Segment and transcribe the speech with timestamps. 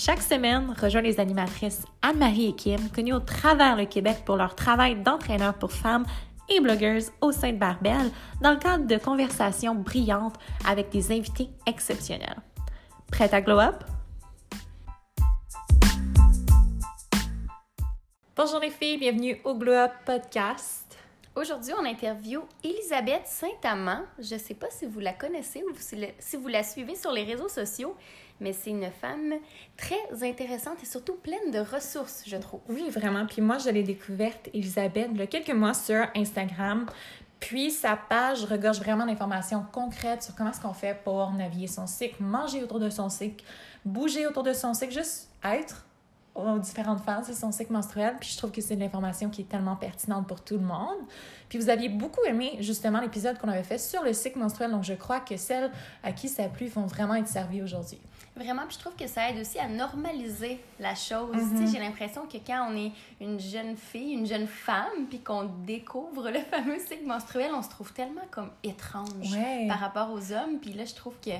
[0.00, 4.54] Chaque semaine, rejoins les animatrices Anne-Marie et Kim, connues au travers le Québec pour leur
[4.54, 6.06] travail d'entraîneur pour femmes
[6.48, 11.48] et blogueuses au sein de Barbel, dans le cadre de conversations brillantes avec des invités
[11.66, 12.36] exceptionnels.
[13.10, 13.82] Prête à glow up?
[18.36, 20.96] Bonjour les filles, bienvenue au Glow Up Podcast.
[21.34, 24.02] Aujourd'hui, on interview Elisabeth Saint-Amand.
[24.18, 27.24] Je ne sais pas si vous la connaissez ou si vous la suivez sur les
[27.24, 27.96] réseaux sociaux,
[28.40, 29.34] mais c'est une femme
[29.76, 32.60] très intéressante et surtout pleine de ressources, je trouve.
[32.68, 33.26] Oui, vraiment.
[33.26, 36.86] Puis moi, je l'ai découverte, Elisabeth, il y a quelques mois sur Instagram.
[37.40, 41.86] Puis sa page regorge vraiment d'informations concrètes sur comment est-ce qu'on fait pour naviguer son
[41.86, 43.44] cycle, manger autour de son cycle,
[43.84, 45.84] bouger autour de son cycle, juste être
[46.38, 48.16] aux différentes phases de son cycle menstruel.
[48.20, 50.98] Puis je trouve que c'est de l'information qui est tellement pertinente pour tout le monde.
[51.48, 54.70] Puis vous aviez beaucoup aimé justement l'épisode qu'on avait fait sur le cycle menstruel.
[54.70, 55.70] Donc je crois que celles
[56.02, 57.98] à qui ça a plu vont vraiment être servies aujourd'hui.
[58.36, 61.34] Vraiment, puis je trouve que ça aide aussi à normaliser la chose.
[61.34, 61.72] Mm-hmm.
[61.72, 66.30] J'ai l'impression que quand on est une jeune fille, une jeune femme, puis qu'on découvre
[66.30, 69.36] le fameux cycle menstruel, on se trouve tellement comme étrange
[69.66, 70.60] par rapport aux hommes.
[70.60, 71.32] Puis là, je trouve que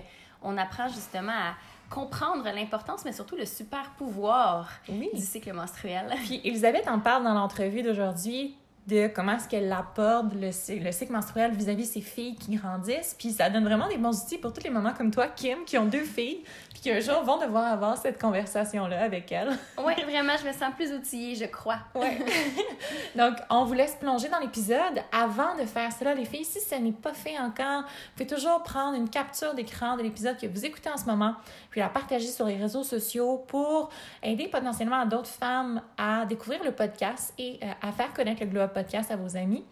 [0.43, 1.55] on apprend justement à
[1.91, 6.13] comprendre l'importance, mais surtout le super pouvoir du cycle menstruel.
[6.25, 8.57] Puis Elisabeth en parle dans l'entrevue d'aujourd'hui
[8.89, 10.49] de comment est-ce qu'elle apporte le,
[10.83, 13.15] le cycle menstruel vis-à-vis -vis ses filles qui grandissent.
[13.19, 15.77] Puis ça donne vraiment des bons outils pour toutes les mamans comme toi, Kim, qui
[15.77, 19.51] ont deux filles, puis qui un jour vont devoir avoir cette conversation-là avec elles.
[19.79, 21.81] oui, vraiment, je me sens plus outillée, je crois.
[21.95, 22.19] oui.
[23.17, 25.03] Donc, on vous laisse plonger dans l'épisode.
[25.13, 28.63] Avant de faire cela, les filles, si ce n'est pas fait encore, vous pouvez toujours
[28.63, 31.35] prendre une capture d'écran de l'épisode que vous écoutez en ce moment,
[31.71, 33.91] puis la partager sur les réseaux sociaux pour
[34.23, 38.61] aider potentiellement d'autres femmes à découvrir le podcast et euh, à faire connaître le Glow
[38.79, 39.65] Podcast à vos amis.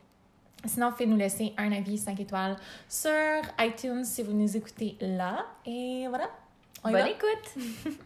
[0.64, 2.56] Sinon, faites nous laisser un avis 5 étoiles
[2.88, 3.12] sur
[3.60, 5.46] iTunes si vous nous écoutez là.
[5.64, 6.28] Et voilà,
[6.82, 7.54] Bonne écoute!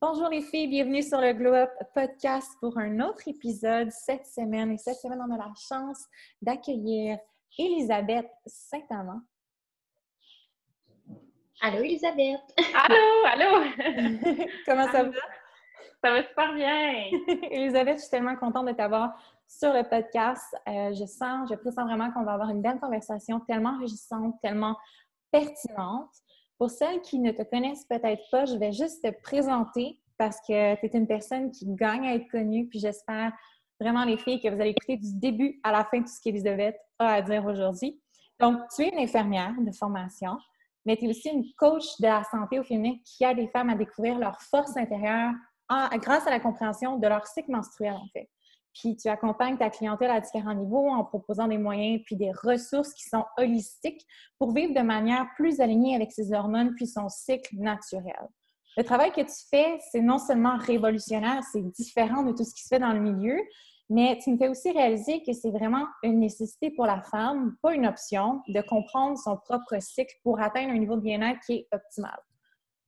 [0.00, 4.70] Bonjour les filles, bienvenue sur le Glow Up Podcast pour un autre épisode cette semaine.
[4.70, 6.04] Et cette semaine, on a la chance
[6.40, 7.18] d'accueillir
[7.58, 9.22] Elisabeth Saint-Amand.
[11.60, 12.40] Allô, Elisabeth!
[12.74, 13.64] Allô, allô!
[14.66, 15.10] Comment ça va?
[16.04, 17.04] Ça va super bien!
[17.50, 19.18] Elisabeth, je suis tellement contente de t'avoir
[19.48, 20.54] sur le podcast.
[20.68, 24.76] Euh, je sens, je pressens vraiment qu'on va avoir une belle conversation tellement enrichissante, tellement
[25.30, 26.10] pertinente.
[26.58, 30.74] Pour celles qui ne te connaissent peut-être pas, je vais juste te présenter parce que
[30.80, 32.68] tu es une personne qui gagne à être connue.
[32.68, 33.32] Puis j'espère
[33.80, 36.76] vraiment, les filles, que vous allez écouter du début à la fin tout ce qu'Elisabeth
[36.98, 38.00] a à dire aujourd'hui.
[38.38, 40.36] Donc, tu es une infirmière de formation,
[40.86, 43.70] mais tu es aussi une coach de la santé au féminin qui aide les femmes
[43.70, 45.32] à découvrir leur force intérieure
[46.00, 48.30] grâce à la compréhension de leur cycle menstruel, en fait.
[48.72, 52.92] Puis tu accompagnes ta clientèle à différents niveaux en proposant des moyens puis des ressources
[52.92, 54.06] qui sont holistiques
[54.38, 58.28] pour vivre de manière plus alignée avec ses hormones puis son cycle naturel.
[58.76, 62.62] Le travail que tu fais, c'est non seulement révolutionnaire, c'est différent de tout ce qui
[62.62, 63.40] se fait dans le milieu,
[63.88, 67.74] mais tu me fais aussi réaliser que c'est vraiment une nécessité pour la femme, pas
[67.74, 71.68] une option, de comprendre son propre cycle pour atteindre un niveau de bien-être qui est
[71.72, 72.18] optimal.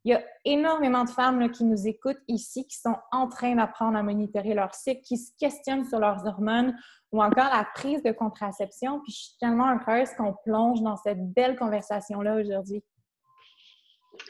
[0.05, 3.99] Il y a énormément de femmes qui nous écoutent ici qui sont en train d'apprendre
[3.99, 6.77] à monitorer leur cycle, qui se questionnent sur leurs hormones
[7.13, 9.01] ou encore la prise de contraception.
[9.01, 12.83] Puis je suis tellement heureuse qu'on plonge dans cette belle conversation-là aujourd'hui.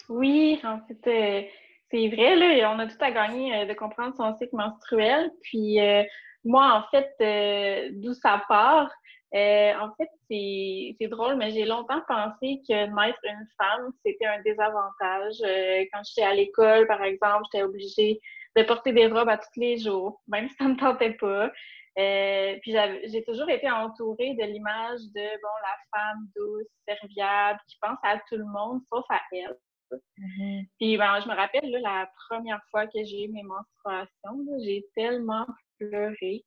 [0.08, 1.48] Oui, en fait, euh,
[1.90, 5.30] c'est vrai, on a tout à gagner euh, de comprendre son cycle menstruel.
[5.42, 6.02] Puis euh,
[6.44, 8.91] moi, en fait, d'où ça part,
[9.34, 14.41] euh, en fait, c'est drôle, mais j'ai longtemps pensé que naître une femme, c'était un
[14.41, 15.37] désavantage.
[15.44, 18.20] Euh, quand j'étais à l'école, par exemple, j'étais obligée
[18.56, 21.52] de porter des robes à tous les jours, même si ça ne me tentait pas.
[21.99, 22.75] Euh, puis
[23.06, 28.19] j'ai toujours été entourée de l'image de bon la femme douce, serviable, qui pense à
[28.29, 29.56] tout le monde sauf à elle.
[29.91, 30.67] Mm-hmm.
[30.79, 34.87] Puis ben, je me rappelle là, la première fois que j'ai eu mes menstruations, j'ai
[34.94, 35.46] tellement
[35.78, 36.44] pleuré.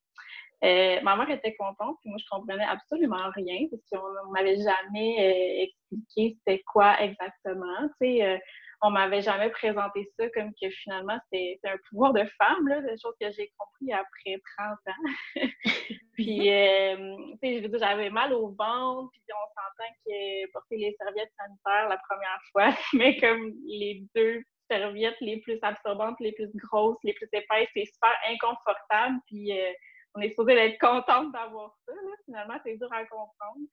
[0.63, 4.57] Euh, ma mère était contente, puis moi, je comprenais absolument rien parce qu'on ne m'avait
[4.57, 7.89] jamais euh, expliqué c'était quoi exactement.
[7.99, 8.37] Tu sais, euh,
[8.83, 12.95] on m'avait jamais présenté ça comme que finalement, c'était un pouvoir de femme, là, des
[13.01, 15.35] choses que j'ai compris après 30 ans.
[16.13, 21.89] puis, tu sais, j'avais mal au ventre, puis on s'entend que porter les serviettes sanitaires
[21.89, 27.13] la première fois, mais comme les deux serviettes les plus absorbantes, les plus grosses, les
[27.13, 27.69] plus épaisses.
[27.73, 29.19] C'est super inconfortable.
[29.27, 29.71] Puis euh,
[30.15, 31.93] on est supposé être contente d'avoir ça.
[32.25, 33.67] Finalement, c'est dur à comprendre.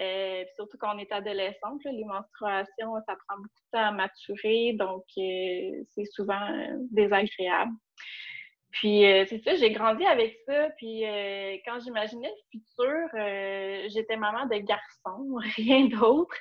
[0.00, 4.72] Euh, surtout quand on est adolescente, les menstruations, ça prend beaucoup de temps à maturer,
[4.72, 6.48] donc euh, c'est souvent
[6.90, 7.72] désagréable.
[8.70, 10.70] Puis c'est ça, j'ai grandi avec ça.
[10.78, 11.02] Puis
[11.66, 16.36] quand j'imaginais le futur, j'étais maman de garçons, rien d'autre.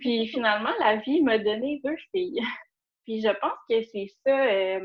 [0.00, 2.40] Puis finalement, la vie m'a donné deux filles.
[3.06, 4.80] Puis je pense que c'est ça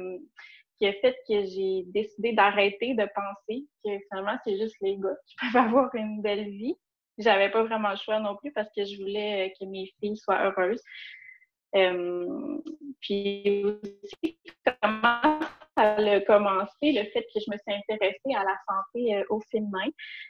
[0.78, 5.16] qui a fait que j'ai décidé d'arrêter de penser que finalement, c'est juste les gars
[5.28, 6.76] qui peuvent avoir une belle vie.
[7.18, 10.44] J'avais pas vraiment le choix non plus parce que je voulais que mes filles soient
[10.44, 10.82] heureuses.
[13.02, 15.40] puis aussi, comment
[15.78, 19.40] ça a commencé, le fait que je me suis intéressée à la santé euh, au
[19.52, 19.88] féminin.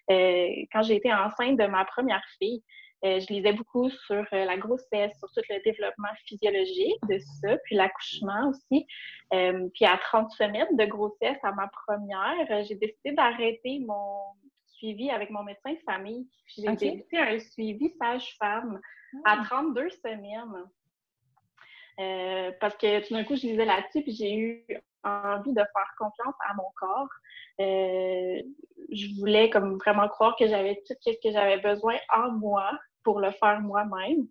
[0.10, 2.66] Euh, quand j'ai été enceinte de ma première fille, euh,
[3.04, 8.50] je lisais beaucoup sur la grossesse, sur tout le développement physiologique de ça, puis l'accouchement
[8.50, 8.86] aussi.
[9.30, 14.34] puis à 30 semaines de grossesse à ma première, j'ai décidé d'arrêter mon
[14.82, 16.28] suivi avec mon médecin de famille.
[16.48, 17.06] J'ai okay.
[17.14, 18.80] un suivi sage-femme
[19.26, 20.10] à 32 ah.
[20.10, 20.66] semaines.
[22.60, 24.66] parce que tout d'un coup, je lisais là-dessus, puis j'ai eu
[25.04, 27.10] envie de faire confiance à mon corps.
[27.60, 28.42] Euh,
[28.92, 32.72] je voulais comme vraiment croire que j'avais tout ce que j'avais besoin en moi
[33.04, 34.28] pour le faire moi-même.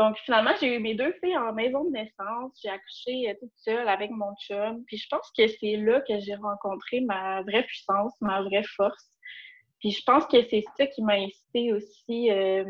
[0.00, 2.58] Donc, finalement, j'ai eu mes deux filles en maison de naissance.
[2.62, 4.82] J'ai accouché euh, toute seule avec mon chum.
[4.86, 9.10] Puis, je pense que c'est là que j'ai rencontré ma vraie puissance, ma vraie force.
[9.78, 12.64] Puis, je pense que c'est ça qui m'a incité aussi euh,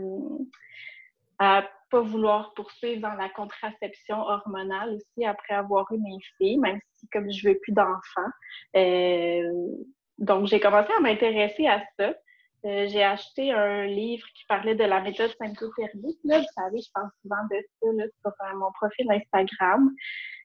[1.39, 6.81] à pas vouloir poursuivre dans la contraception hormonale aussi après avoir eu mes filles, même
[6.97, 8.33] si comme je veux plus d'enfants.
[8.77, 9.53] Euh,
[10.19, 12.13] donc, j'ai commencé à m'intéresser à ça.
[12.67, 16.19] Euh, j'ai acheté un livre qui parlait de la méthode symptothermique.
[16.25, 16.41] Là.
[16.41, 19.91] Vous savez, je pense souvent de ça là, sur euh, mon profil Instagram.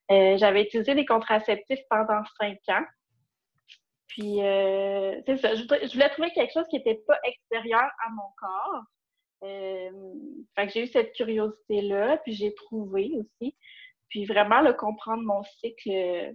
[0.09, 2.85] J'avais utilisé des contraceptifs pendant cinq ans.
[4.07, 5.55] Puis, c'est ça.
[5.55, 8.83] Je, je, voulais trouver quelque chose qui n'était pas extérieur à mon corps,
[9.43, 9.91] euh,
[10.55, 13.55] fait que j'ai eu cette curiosité-là, puis j'ai trouvé aussi.
[14.09, 16.33] Puis vraiment, le comprendre mon cycle,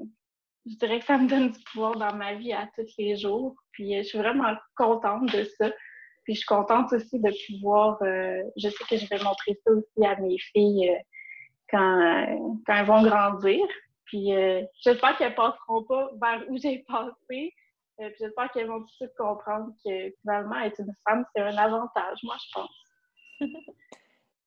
[0.67, 3.55] je dirais que ça me donne du pouvoir dans ma vie à tous les jours.
[3.73, 5.71] Puis euh, je suis vraiment contente de ça.
[6.25, 9.73] Puis je suis contente aussi de pouvoir, euh, je sais que je vais montrer ça
[9.73, 10.95] aussi à mes filles
[11.71, 13.67] quand, quand elles vont grandir.
[14.05, 14.31] Puis
[14.83, 17.15] j'espère qu'elles passeront pas vers où j'ai passé.
[17.29, 17.55] puis
[18.19, 22.19] j'espère qu'elles vont tout de suite comprendre que finalement, être une femme, c'est un avantage,
[22.25, 23.41] moi, je pense.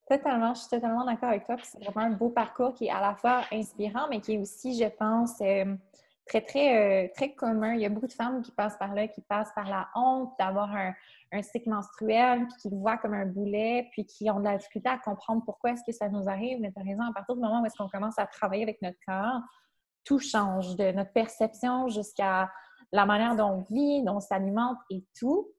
[0.10, 1.56] Totalement, je suis totalement d'accord avec toi.
[1.64, 4.78] C'est vraiment un beau parcours qui est à la fois inspirant, mais qui est aussi,
[4.78, 5.76] je pense, euh,
[6.26, 7.74] très, très, euh, très commun.
[7.74, 10.34] Il y a beaucoup de femmes qui passent par là, qui passent par la honte
[10.40, 10.94] d'avoir un,
[11.42, 14.90] cycle menstruel, puis qui le voient comme un boulet, puis qui ont de la difficulté
[14.90, 16.60] à comprendre pourquoi est-ce que ça nous arrive.
[16.62, 19.00] Mais as raison, à partir du moment où est-ce qu'on commence à travailler avec notre
[19.06, 19.42] corps,
[20.04, 22.52] tout change, de notre perception jusqu'à
[22.92, 25.50] la manière dont on vit, dont on s'alimente et tout.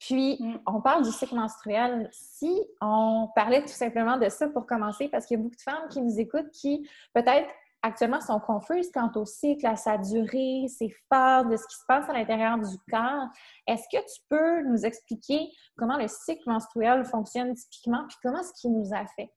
[0.00, 0.60] Puis, mm.
[0.66, 2.08] on parle du cycle menstruel.
[2.12, 2.50] Si
[2.80, 5.88] on parlait tout simplement de ça pour commencer, parce qu'il y a beaucoup de femmes
[5.90, 7.48] qui nous écoutent qui, peut-être,
[7.82, 11.84] actuellement sont confuses quant au cycle, à sa durée, ses phases, de ce qui se
[11.86, 13.28] passe à l'intérieur du corps.
[13.66, 18.52] Est-ce que tu peux nous expliquer comment le cycle menstruel fonctionne typiquement, puis comment est-ce
[18.60, 19.34] qu'il nous affecte?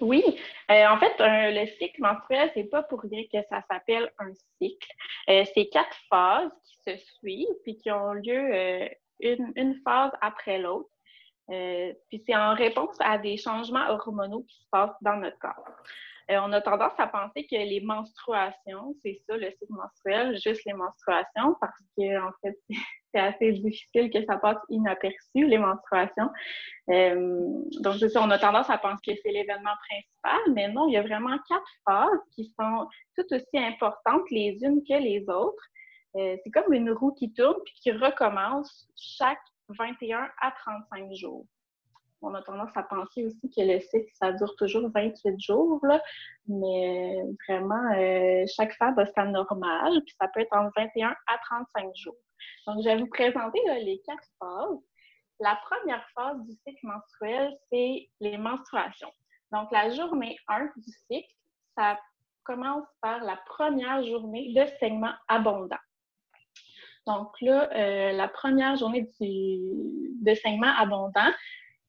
[0.00, 0.22] Oui,
[0.70, 4.88] euh, en fait, le cycle menstruel, c'est pas pour dire que ça s'appelle un cycle.
[5.28, 8.88] Euh, c'est quatre phases qui se suivent puis qui ont lieu euh,
[9.20, 10.88] une, une, phase après l'autre.
[11.48, 15.64] puis c'est en réponse à des changements hormonaux qui se passent dans notre corps.
[16.38, 20.72] On a tendance à penser que les menstruations, c'est ça le cycle menstruel, juste les
[20.72, 22.56] menstruations, parce que en fait,
[23.12, 26.30] c'est assez difficile que ça passe inaperçu, les menstruations.
[26.90, 30.88] Euh, donc, c'est ça, on a tendance à penser que c'est l'événement principal, mais non,
[30.88, 35.28] il y a vraiment quatre phases qui sont toutes aussi importantes les unes que les
[35.28, 35.62] autres.
[36.16, 41.46] Euh, c'est comme une roue qui tourne puis qui recommence chaque 21 à 35 jours.
[42.22, 46.02] On a tendance à penser aussi que le cycle, ça dure toujours 28 jours, là,
[46.46, 51.38] mais vraiment, euh, chaque phase a sa normale, puis ça peut être entre 21 à
[51.48, 52.16] 35 jours.
[52.66, 54.78] Donc, je vais vous présenter les quatre phases.
[55.40, 59.12] La première phase du cycle menstruel, c'est les menstruations.
[59.52, 61.34] Donc, la journée 1 du cycle,
[61.76, 61.98] ça
[62.44, 65.78] commence par la première journée de saignement abondant.
[67.06, 71.30] Donc là, euh, la première journée de saignement abondant,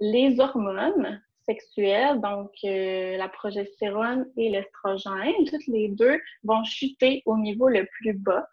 [0.01, 7.37] les hormones sexuelles, donc euh, la progestérone et l'estrogène, toutes les deux vont chuter au
[7.37, 8.47] niveau le plus bas.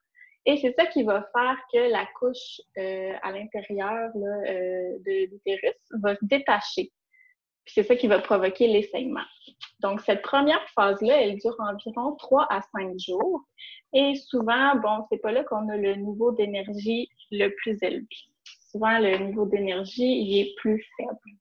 [0.46, 5.76] Et c'est ça qui va faire que la couche euh, à l'intérieur euh, de l'utérus
[6.02, 6.92] va se détacher.
[7.66, 9.26] C'est ça qui va provoquer l'essaignement.
[9.80, 13.42] Donc, cette première phase-là, elle dure environ 3 à 5 jours.
[13.92, 18.08] Et souvent, bon, c'est pas là qu'on a le niveau d'énergie le plus élevé.
[18.70, 21.38] Souvent, le niveau d'énergie, est plus faible.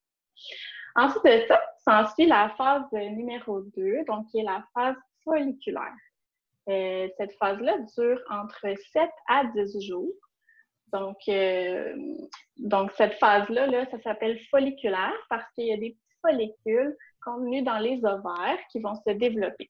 [0.95, 5.93] Ensuite de ça, s'ensuit la phase numéro 2, donc qui est la phase folliculaire.
[6.69, 10.13] Euh, cette phase-là dure entre 7 à 10 jours.
[10.91, 11.95] Donc, euh,
[12.57, 17.77] donc cette phase-là, là, ça s'appelle folliculaire parce qu'il y a des follicules contenus dans
[17.77, 19.69] les ovaires qui vont se développer.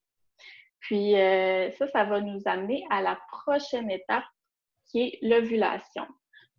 [0.80, 4.24] Puis euh, ça, ça va nous amener à la prochaine étape
[4.90, 6.08] qui est l'ovulation.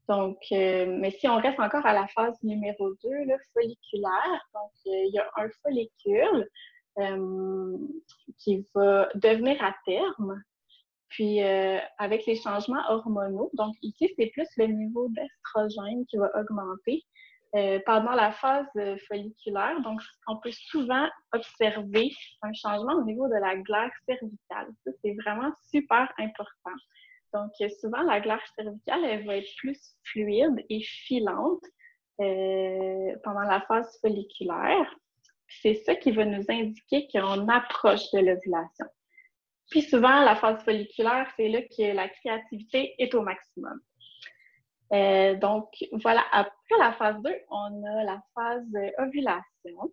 [0.09, 4.71] Donc, euh, mais si on reste encore à la phase numéro 2, le folliculaire, donc
[4.87, 6.49] il y a un follicule
[8.39, 10.43] qui va devenir à terme
[11.09, 16.31] puis, euh, avec les changements hormonaux, donc ici, c'est plus le niveau d'estrogène qui va
[16.39, 17.03] augmenter
[17.57, 19.81] euh, pendant la phase euh, folliculaire.
[19.81, 22.13] Donc, on peut souvent observer
[22.43, 24.69] un changement au niveau de la glaire cervicale.
[24.85, 26.77] Ça, c'est vraiment super important.
[27.35, 31.63] Donc, souvent, la glaire cervicale, elle va être plus fluide et filante
[32.19, 34.95] pendant la phase folliculaire.
[35.63, 38.87] C'est ça qui va nous indiquer qu'on approche de l'ovulation.
[39.71, 43.79] Puis souvent, la phase folliculaire, c'est là que la créativité est au maximum.
[44.93, 45.69] Euh, donc,
[46.03, 49.93] voilà, après la phase 2, on a la phase ovulation.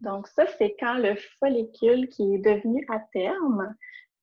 [0.00, 3.74] Donc, ça, c'est quand le follicule qui est devenu à terme,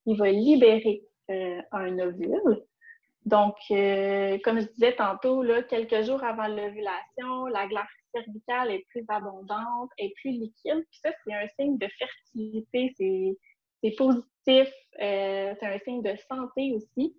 [0.06, 2.64] il va libérer euh, un ovule.
[3.26, 8.86] Donc, euh, comme je disais tantôt, là, quelques jours avant l'ovulation, la glace cervicale est
[8.90, 10.86] plus abondante, est plus liquide.
[10.90, 12.94] Puis ça, c'est un signe de fertilité.
[13.82, 14.68] C'est positif
[15.02, 17.16] euh, c'est un signe de santé aussi.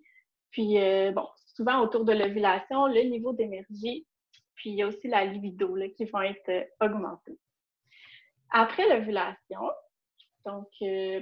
[0.51, 0.77] Puis,
[1.13, 4.05] bon, souvent autour de l'ovulation, le niveau d'énergie,
[4.53, 7.37] puis il y a aussi la libido là, qui vont être augmentés.
[8.51, 9.69] Après l'ovulation,
[10.45, 10.67] donc,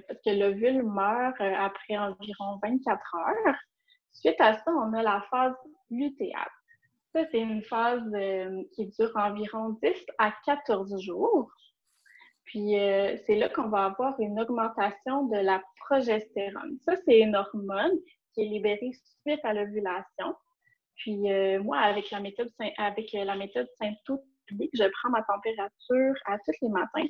[0.08, 3.56] parce que l'ovule meurt après environ 24 heures,
[4.12, 5.56] suite à ça, on a la phase
[5.90, 6.50] lutéale.
[7.14, 8.04] Ça, c'est une phase
[8.76, 11.52] qui dure environ 10 à 14 jours.
[12.46, 16.78] Puis euh, c'est là qu'on va avoir une augmentation de la progestérone.
[16.86, 17.98] Ça, c'est une hormone
[18.34, 20.36] qui est libérée suite à l'ovulation.
[20.98, 26.54] Puis euh, moi, avec la méthode avec la méthode je prends ma température à tous
[26.62, 27.08] les matins.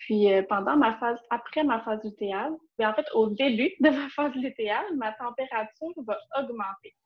[0.00, 3.90] Puis euh, pendant ma phase, après ma phase lutéale, mais en fait au début de
[3.90, 6.96] ma phase lutéale, ma température va augmenter.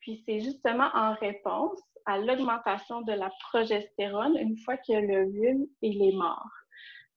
[0.00, 6.16] Puis c'est justement en réponse à l'augmentation de la progestérone une fois que l'ovule est
[6.16, 6.48] mort.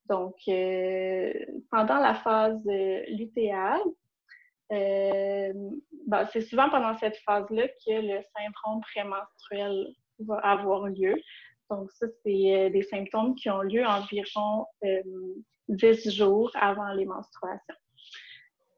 [0.08, 1.34] Donc, euh,
[1.72, 3.82] pendant la phase euh, lutéale,
[4.70, 9.88] ben, c'est souvent pendant cette phase-là que le syndrome prémenstruel
[10.20, 11.16] va avoir lieu.
[11.70, 14.68] Donc, ça, c'est des symptômes qui ont lieu environ
[15.68, 17.76] 10 jours avant les menstruations.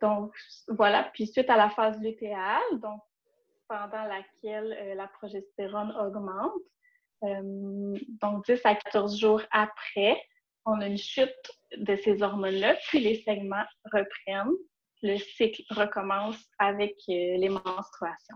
[0.02, 0.34] Donc,
[0.68, 1.10] voilà.
[1.14, 3.02] Puis, suite à la phase lutéale, donc,
[3.68, 6.54] pendant laquelle la progestérone augmente,
[7.22, 10.22] donc 10 à 14 jours après,
[10.68, 14.54] on a une chute de ces hormones-là, puis les segments reprennent,
[15.02, 18.36] le cycle recommence avec euh, les menstruations.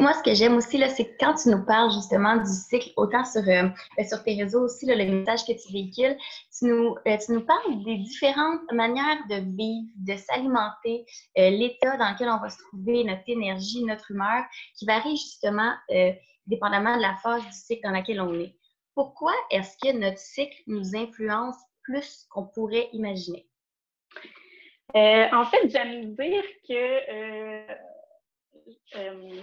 [0.00, 3.40] Moi, ce que j'aime aussi, c'est quand tu nous parles justement du cycle, autant sur,
[3.40, 6.16] euh, ben, sur tes réseaux aussi, le message que tu véhicules,
[6.56, 12.10] tu nous, euh, tu nous parles des différentes manières de vivre, de s'alimenter, l'état dans
[12.12, 14.44] lequel on va se trouver, notre énergie, notre humeur,
[14.78, 15.72] qui varie justement
[16.46, 18.54] dépendamment de la phase du cycle dans laquelle on est
[18.98, 21.54] pourquoi est-ce que notre cycle nous influence
[21.84, 23.46] plus qu'on pourrait imaginer?
[24.96, 27.74] Euh, en fait, j'aime dire que euh,
[28.96, 29.40] euh,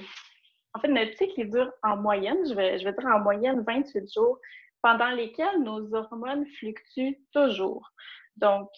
[0.76, 4.14] en fait, notre cycle dure en moyenne, je vais, je vais dire en moyenne 28
[4.14, 4.40] jours,
[4.82, 7.90] pendant lesquels nos hormones fluctuent toujours.
[8.36, 8.70] Donc,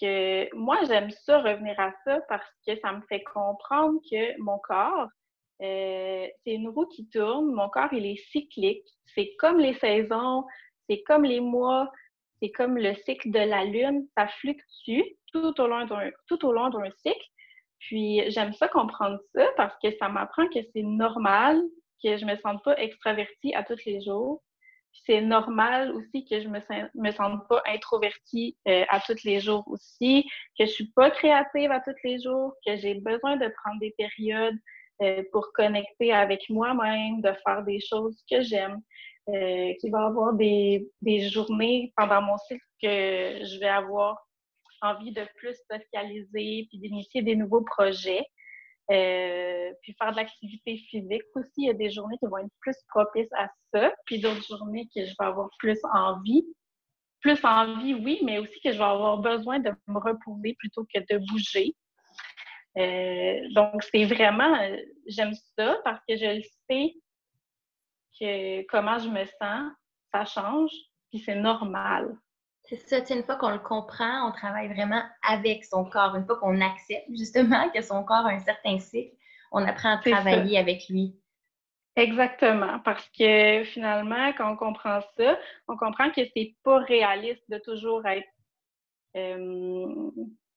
[0.54, 5.08] moi, j'aime ça revenir à ça parce que ça me fait comprendre que mon corps,
[5.60, 7.52] c'est une roue qui tourne.
[7.52, 8.88] Mon corps, il est cyclique.
[9.16, 10.46] C'est comme les saisons,
[10.88, 11.92] c'est comme les mois,
[12.40, 15.02] c'est comme le cycle de la lune, ça fluctue
[15.34, 17.28] tout au long d'un tout au long d'un cycle.
[17.80, 21.62] Puis j'aime ça comprendre ça parce que ça m'apprend que c'est normal
[22.04, 24.42] que je me sente pas extravertie à tous les jours.
[25.06, 26.60] C'est normal aussi que je me,
[26.96, 30.28] me sente pas introvertie euh, à tous les jours aussi,
[30.58, 33.94] que je suis pas créative à tous les jours, que j'ai besoin de prendre des
[33.98, 34.58] périodes
[35.04, 38.82] euh, pour connecter avec moi-même, de faire des choses que j'aime.
[39.30, 44.26] Euh, qu'il va y avoir des, des, journées pendant mon cycle que je vais avoir
[44.82, 48.26] envie de plus socialiser puis d'initier des nouveaux projets.
[48.90, 51.52] Euh, puis faire de l'activité physique aussi.
[51.58, 54.88] Il y a des journées qui vont être plus propices à ça, puis d'autres journées
[54.96, 56.46] que je vais avoir plus envie
[57.22, 61.00] plus envie, oui, mais aussi que je vais avoir besoin de me reposer plutôt que
[61.00, 61.76] de bouger.
[62.78, 64.78] Euh, donc, c'est vraiment, euh,
[65.08, 66.94] j'aime ça parce que je le sais
[68.20, 69.72] que comment je me sens,
[70.14, 70.72] ça change,
[71.10, 72.16] puis c'est normal.
[72.70, 76.16] C'est ça, une fois qu'on le comprend, on travaille vraiment avec son corps.
[76.16, 79.16] Une fois qu'on accepte justement que son corps a un certain cycle,
[79.52, 81.16] on apprend à travailler avec lui.
[81.96, 87.58] Exactement, parce que finalement, quand on comprend ça, on comprend que c'est pas réaliste de
[87.58, 88.28] toujours être
[89.16, 90.12] euh,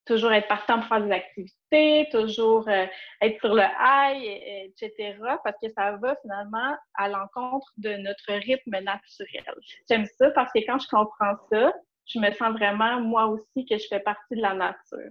[0.04, 2.86] toujours être partant pour faire des activités, toujours euh,
[3.22, 8.78] être sur le high, etc., parce que ça va finalement à l'encontre de notre rythme
[8.82, 9.54] naturel.
[9.88, 11.72] J'aime ça parce que quand je comprends ça,
[12.12, 15.10] je me sens vraiment, moi aussi, que je fais partie de la nature.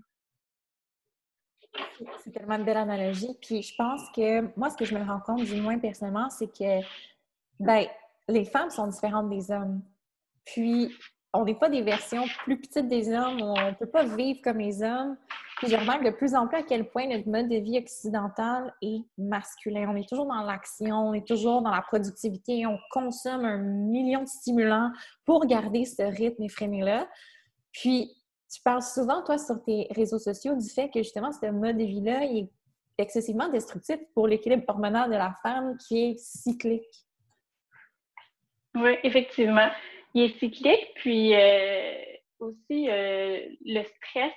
[2.17, 3.37] C'est tellement une belle analogie.
[3.41, 6.47] Puis je pense que moi, ce que je me rends compte, du moins personnellement, c'est
[6.47, 6.81] que
[7.59, 7.85] ben,
[8.27, 9.81] les femmes sont différentes des hommes.
[10.45, 10.91] Puis
[11.33, 14.57] on n'est pas des versions plus petites des hommes, on ne peut pas vivre comme
[14.57, 15.15] les hommes.
[15.57, 18.73] Puis je remarque de plus en plus à quel point notre mode de vie occidental
[18.81, 19.89] est masculin.
[19.89, 24.23] On est toujours dans l'action, on est toujours dans la productivité, on consomme un million
[24.23, 24.91] de stimulants
[25.25, 27.07] pour garder ce rythme effréné-là.
[27.73, 28.11] Puis
[28.51, 31.83] tu parles souvent, toi, sur tes réseaux sociaux, du fait que justement, ce mode de
[31.83, 32.49] vie-là est
[32.97, 37.05] excessivement destructif pour l'équilibre hormonal de la femme qui est cyclique.
[38.75, 39.69] Oui, effectivement
[40.13, 41.93] il est cyclique, puis euh,
[42.39, 44.33] aussi euh, le stress.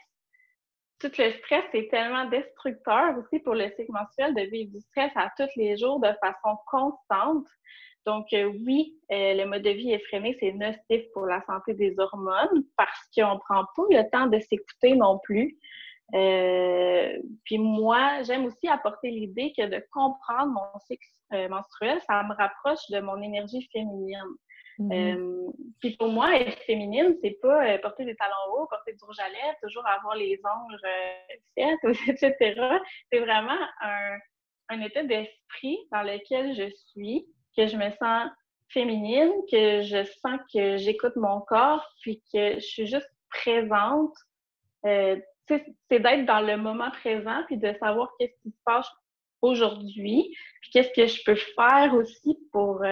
[0.99, 5.11] Tout le stress est tellement destructeur aussi pour le cycle menstruel de vivre du stress
[5.17, 7.47] à tous les jours de façon constante.
[8.07, 12.65] Donc euh, oui, le mode de vie effréné, c'est nocif pour la santé des hormones
[12.77, 15.59] parce qu'on ne prend pas le temps de s'écouter non plus.
[17.45, 22.89] puis moi, j'aime aussi apporter l'idée que de comprendre mon cycle menstruel, ça me rapproche
[22.91, 24.37] de mon énergie féminine.
[24.81, 25.51] Euh,
[25.81, 29.19] puis pour moi, être féminine, c'est pas euh, porter des talons hauts, porter du rouge
[29.19, 32.79] à lèvres, toujours avoir les ongles euh, etc.
[33.13, 34.17] C'est vraiment un,
[34.71, 38.31] un état d'esprit dans lequel je suis, que je me sens
[38.69, 44.15] féminine, que je sens que j'écoute mon corps, puis que je suis juste présente.
[44.83, 48.89] c'est d'être dans le moment présent, puis de savoir qu'est-ce qui se passe
[49.43, 52.83] aujourd'hui, puis qu'est-ce que je peux faire aussi pour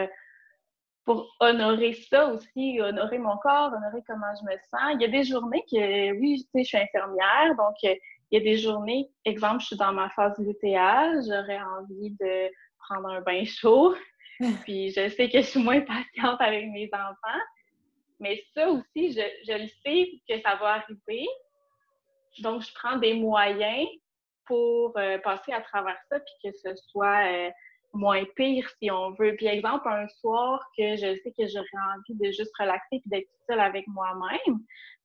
[1.10, 4.94] pour honorer ça aussi, honorer mon corps, honorer comment je me sens.
[4.94, 7.96] Il y a des journées que, oui, tu sais, je suis infirmière, donc euh,
[8.30, 12.48] il y a des journées, exemple, je suis dans ma phase lutéale, j'aurais envie de
[12.78, 13.96] prendre un bain chaud,
[14.62, 17.42] puis je sais que je suis moins patiente avec mes enfants,
[18.20, 21.26] mais ça aussi, je, je le sais que ça va arriver,
[22.38, 23.88] donc je prends des moyens
[24.46, 27.24] pour euh, passer à travers ça, puis que ce soit...
[27.26, 27.50] Euh,
[27.92, 29.34] moins pire si on veut.
[29.36, 33.28] Puis exemple, un soir que je sais que j'aurais envie de juste relaxer et d'être
[33.48, 34.58] seule avec moi-même,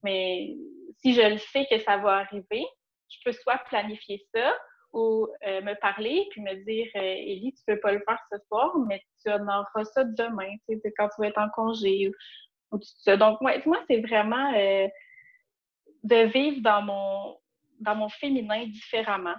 [0.04, 0.56] mais
[1.00, 2.66] si je le sais que ça va arriver,
[3.10, 4.56] je peux soit planifier ça
[4.94, 8.38] ou euh, me parler puis me dire euh, Élie, tu peux pas le faire ce
[8.48, 12.10] soir, mais tu en auras ça demain, tu sais, quand tu vas être en congé
[12.72, 13.16] ou, tout ça.
[13.18, 14.88] Donc moi, moi c'est vraiment euh,
[16.04, 17.38] de vivre dans mon
[17.80, 19.36] dans mon féminin différemment.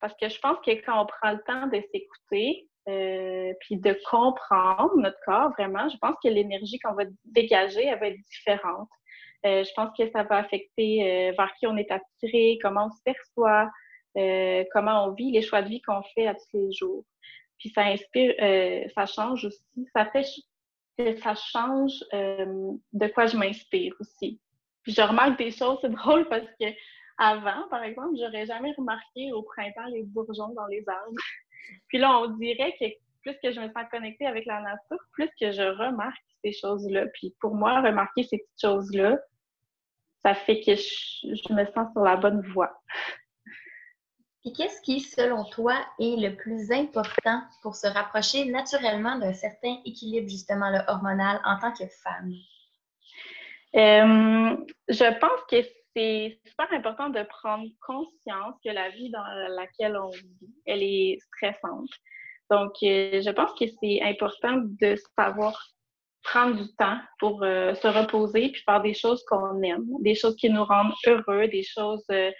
[0.00, 3.96] Parce que je pense que quand on prend le temps de s'écouter, euh, puis de
[4.10, 5.88] comprendre notre corps vraiment.
[5.88, 8.88] Je pense que l'énergie qu'on va dégager, elle va être différente.
[9.46, 12.90] Euh, je pense que ça va affecter euh, vers qui on est attiré, comment on
[12.90, 13.70] se perçoit,
[14.72, 17.04] comment on vit, les choix de vie qu'on fait à tous les jours.
[17.58, 18.34] Puis ça inspire,
[18.94, 20.24] ça change aussi, ça fait
[20.98, 24.40] que ça change de quoi je m'inspire aussi.
[24.82, 26.66] Puis je remarque des choses, c'est drôle parce que
[27.18, 31.20] avant, par exemple, j'aurais jamais remarqué au printemps les bourgeons dans les arbres.
[31.88, 32.86] Puis là, on dirait que
[33.22, 37.06] plus que je me sens connectée avec la nature, plus que je remarque ces choses-là.
[37.14, 39.18] Puis pour moi, remarquer ces petites choses-là,
[40.24, 42.72] ça fait que je, me sens sur la bonne voie.
[44.44, 49.76] Et qu'est-ce qui, selon toi, est le plus important pour se rapprocher naturellement d'un certain
[49.84, 52.32] équilibre, justement, le hormonal en tant que femme?
[53.76, 54.56] Euh,
[54.88, 55.56] je pense que
[55.94, 59.24] c'est super important de prendre conscience que la vie dans
[59.56, 61.90] laquelle on vit, elle est stressante.
[62.50, 65.60] Donc, euh, je pense que c'est important de savoir
[66.22, 70.36] prendre du temps pour euh, se reposer puis faire des choses qu'on aime, des choses
[70.36, 72.30] qui nous rendent heureux, des choses, euh,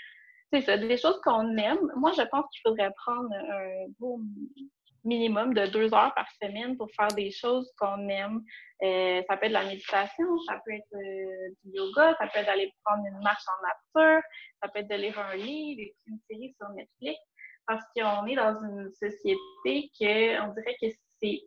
[0.52, 1.78] ça, des choses qu'on aime.
[1.96, 4.20] Moi, je pense qu'il faudrait prendre un beau
[5.04, 8.42] minimum de deux heures par semaine pour faire des choses qu'on aime.
[8.82, 12.38] Euh, ça peut être de la méditation, ça peut être euh, du yoga, ça peut
[12.38, 14.22] être d'aller prendre une marche en nature,
[14.62, 17.20] ça peut être de lire un livre, écouter une série sur Netflix,
[17.66, 20.88] parce qu'on est dans une société que on dirait que
[21.22, 21.42] c'est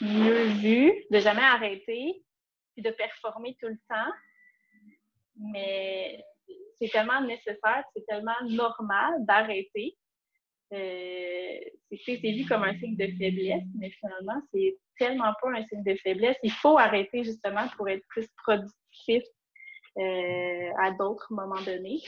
[0.00, 2.22] mieux vu de jamais arrêter,
[2.74, 4.12] puis de performer tout le temps,
[5.36, 6.24] mais
[6.78, 9.96] c'est tellement nécessaire, c'est tellement normal d'arrêter.
[10.72, 11.17] Euh,
[12.04, 15.94] c'est vu comme un signe de faiblesse, mais finalement, c'est tellement pas un signe de
[15.96, 16.36] faiblesse.
[16.42, 19.22] Il faut arrêter justement pour être plus productif
[19.96, 22.00] euh, à d'autres moments donnés.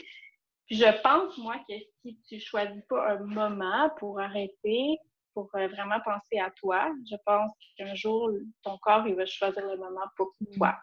[0.69, 4.97] Je pense, moi, que si tu choisis pas un moment pour arrêter,
[5.33, 8.31] pour euh, vraiment penser à toi, je pense qu'un jour,
[8.63, 10.77] ton corps, il va choisir le moment pour toi.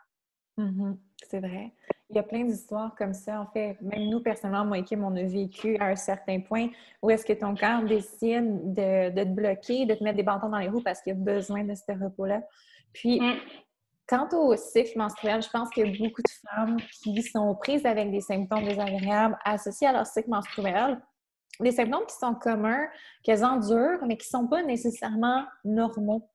[0.59, 0.97] Mm-hmm.
[1.31, 1.73] C'est vrai.
[2.11, 3.41] Il y a plein d'histoires comme ça.
[3.41, 6.69] En fait, même nous, personnellement, moi et Kim, on a vécu à un certain point
[7.03, 10.59] où est-ce que ton corps décide de, te bloquer, de te mettre des bâtons dans
[10.59, 12.43] les roues parce qu'il a besoin de ce repos-là.
[12.95, 13.35] Puis, mm.
[14.09, 17.85] quant au cycle menstruel, je pense qu'il y a beaucoup de femmes qui sont prises
[17.85, 20.99] avec des symptômes désagréables associés à leur cycle menstruel.
[21.61, 22.87] Des symptômes qui sont communs,
[23.23, 26.27] qu'elles endurent, mais qui ne sont pas nécessairement normaux.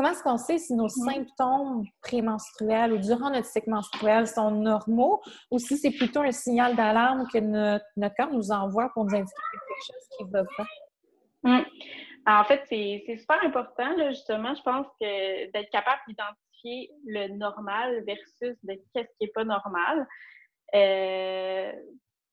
[0.00, 5.20] Comment est-ce qu'on sait si nos symptômes prémenstruels ou durant notre cycle menstruel sont normaux
[5.50, 7.84] ou si c'est plutôt un signal d'alarme que notre,
[8.16, 10.66] corps nous envoie pour nous indiquer quelque chose qui va pas?
[11.44, 11.66] Hum.
[12.26, 18.56] En fait, c'est super important, justement, je pense que d'être capable d'identifier le normal versus
[18.62, 20.06] de qu'est-ce qui n'est pas normal.
[20.74, 21.72] Euh,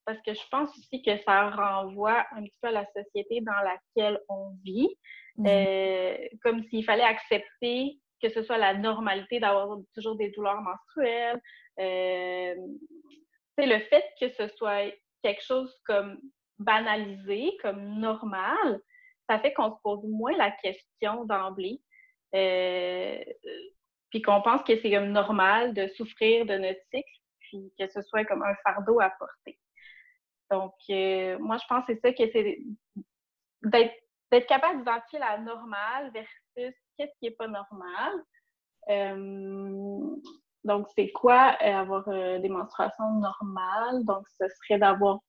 [0.06, 3.62] parce que je pense aussi que ça renvoie un petit peu à la société dans
[3.62, 4.88] laquelle on vit.
[5.38, 5.46] Mhm.
[5.48, 11.40] Euh, comme s'il fallait accepter que ce soit la normalité d'avoir toujours des douleurs menstruelles.
[11.80, 12.56] Euh,
[13.56, 16.20] c'est le fait que ce soit quelque chose comme
[16.58, 18.80] banalisé, comme normal,
[19.30, 21.80] ça fait qu'on se pose moins la question d'emblée.
[22.34, 23.24] Euh,
[24.10, 28.02] puis qu'on pense que c'est comme normal de souffrir de notre cycle, puis que ce
[28.02, 29.60] soit comme un fardeau à porter.
[30.50, 30.74] Donc,
[31.40, 32.60] moi, je pense que c'est ça que c'est
[33.64, 33.94] d'être
[34.32, 38.14] d'être capable d'identifier la normale versus qu'est-ce qui n'est pas normal.
[38.90, 40.16] Euh,
[40.64, 44.04] donc, c'est quoi euh, avoir euh, des menstruations normales?
[44.06, 45.20] Donc, ce serait d'avoir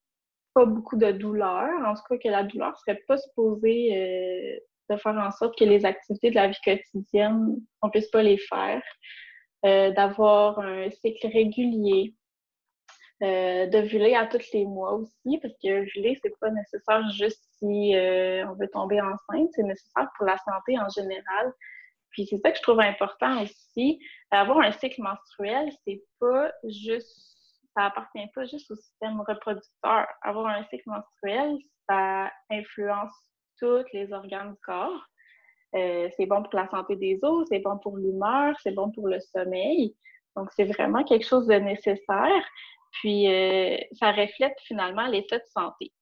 [0.55, 1.69] pas beaucoup de douleur.
[1.85, 5.65] En tout cas, que la douleur ne serait pas supposée de faire en sorte que
[5.65, 8.83] les activités de la vie quotidienne, on ne puisse pas les faire.
[9.63, 12.15] d'avoir un cycle régulier,
[13.23, 17.97] euh, d'ovuler à tous les mois aussi, parce que ovuler, c'est pas nécessaire juste si
[17.97, 21.53] euh, on veut tomber enceinte, c'est nécessaire pour la santé en général.
[22.11, 23.99] Puis c'est ça que je trouve important aussi.
[24.31, 27.37] Avoir un cycle menstruel, c'est pas juste,
[27.77, 30.07] ça appartient pas juste au système reproducteur.
[30.23, 31.57] Avoir un cycle menstruel,
[31.89, 33.13] ça influence
[33.59, 35.03] tous les organes du corps.
[35.75, 39.09] Euh, c'est bon pour la santé des os, c'est bon pour l'humeur, c'est bon pour
[39.09, 39.95] le sommeil.
[40.37, 42.45] Donc, c'est vraiment quelque chose de nécessaire.
[42.93, 45.93] Puis, euh, ça reflète finalement l'état de santé.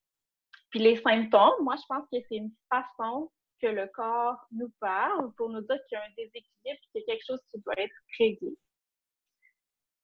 [0.69, 3.29] Puis, les symptômes, moi, je pense que c'est une façon
[3.61, 7.03] que le corps nous parle pour nous dire qu'il y a un déséquilibre, qu'il y
[7.03, 8.55] a quelque chose qui doit être réglé.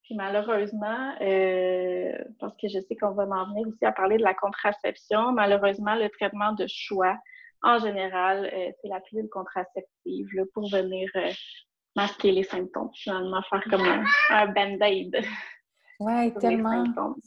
[0.03, 4.23] Puis malheureusement, euh, parce que je sais qu'on va en venir aussi à parler de
[4.23, 7.17] la contraception, malheureusement, le traitement de choix,
[7.61, 11.09] en général, euh, c'est la pilule contraceptive pour venir
[11.95, 15.15] masquer les symptômes, finalement, faire comme un, un band-aid.
[15.99, 16.83] Oui, tellement.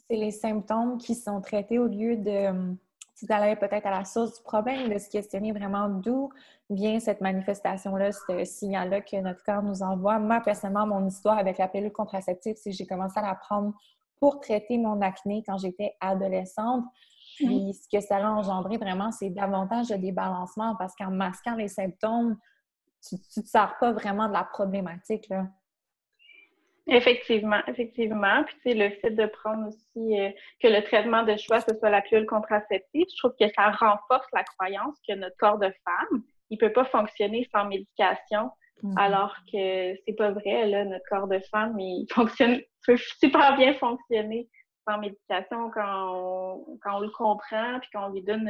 [0.09, 2.77] C'est les symptômes qui sont traités au lieu de
[3.23, 6.31] d'aller peut-être à la source du problème, de se questionner vraiment d'où
[6.69, 10.19] vient cette manifestation-là, ce signal-là que notre corps nous envoie.
[10.19, 13.73] Moi, personnellement, mon histoire avec la pilule contraceptive, c'est que j'ai commencé à la prendre
[14.21, 16.85] pour traiter mon acné quand j'étais adolescente.
[17.37, 21.69] Puis, ce que ça a engendré vraiment, c'est davantage de débalancement parce qu'en masquant les
[21.69, 22.37] symptômes,
[23.07, 25.29] tu ne te sers pas vraiment de la problématique.
[25.29, 25.47] Là.
[26.89, 28.45] Effectivement, effectivement.
[28.45, 30.31] Puis, tu sais, le fait de prendre aussi euh,
[30.63, 34.27] que le traitement de choix, ce soit la pilule contraceptive, je trouve que ça renforce
[34.33, 38.51] la croyance que notre corps de femme, il peut pas fonctionner sans médication,
[38.85, 38.99] mm-hmm.
[38.99, 43.75] alors que c'est pas vrai, là, notre corps de femme, il fonctionne, peut super bien
[43.75, 44.49] fonctionner
[44.89, 48.49] sans médication quand on, quand on le comprend, puis qu'on lui donne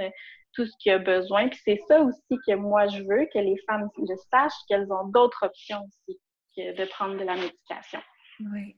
[0.53, 1.49] tout ce qu'il a besoin.
[1.49, 5.09] Puis c'est ça aussi que moi, je veux, que les femmes, je sache qu'elles ont
[5.09, 6.21] d'autres options aussi
[6.55, 8.01] que de prendre de la médication.
[8.41, 8.77] Oui,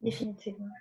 [0.00, 0.74] définitivement.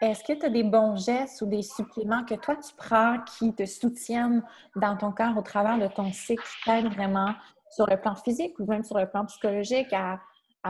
[0.00, 3.54] Est-ce que tu as des bons gestes ou des suppléments que toi tu prends qui
[3.54, 4.42] te soutiennent
[4.74, 7.34] dans ton corps au travers de ton cycle, qui t'aident vraiment
[7.70, 10.20] sur le plan physique ou même sur le plan psychologique à,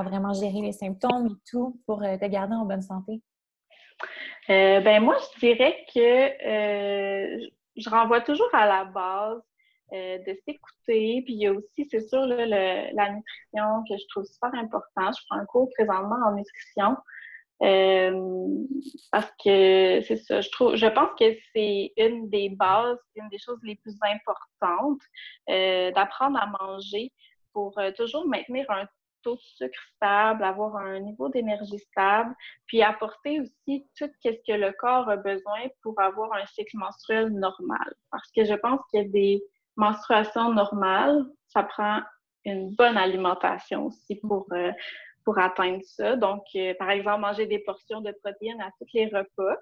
[0.03, 3.23] vraiment gérer les symptômes et tout pour euh, te garder en bonne santé?
[4.51, 9.41] Euh, ben moi, je dirais que euh, je renvoie toujours à la base
[9.93, 11.23] de s'écouter.
[11.25, 15.13] Puis il y a aussi, c'est sûr, là, la nutrition que je trouve super important.
[15.13, 16.97] Je prends un cours présentement en nutrition.
[17.63, 18.65] Euh,
[19.13, 23.39] parce que c'est ça, je trouve, je pense que c'est une des bases, une des
[23.39, 25.01] choses les plus importantes
[25.49, 27.13] euh, d'apprendre à manger
[27.53, 28.89] pour euh, toujours maintenir un
[29.23, 32.35] taux de sucre stable, avoir un niveau d'énergie stable,
[32.67, 37.29] puis apporter aussi tout ce que le corps a besoin pour avoir un cycle menstruel
[37.29, 37.95] normal.
[38.11, 39.43] Parce que je pense qu'il y a des
[39.77, 42.01] menstruations normales, ça prend
[42.45, 44.73] une bonne alimentation aussi pour, euh,
[45.25, 46.17] pour atteindre ça.
[46.17, 49.57] Donc, euh, par exemple, manger des portions de protéines à tous les repas,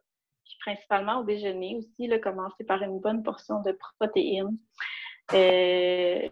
[0.44, 4.56] puis principalement au déjeuner aussi, là, commencer par une bonne portion de protéines.
[5.32, 6.28] Euh,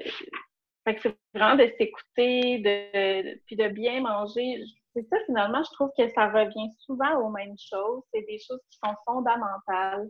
[0.86, 4.64] c'est vraiment de s'écouter, puis de bien manger.
[4.94, 8.02] C'est ça, finalement, je trouve que ça revient souvent aux mêmes choses.
[8.12, 10.08] C'est des choses qui sont fondamentales.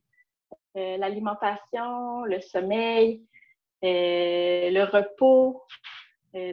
[0.76, 3.26] Euh, l'alimentation, le sommeil,
[3.82, 5.64] le repos,
[6.34, 6.52] euh,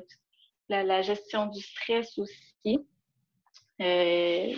[0.69, 2.87] la, gestion du stress aussi.
[3.79, 4.55] c'est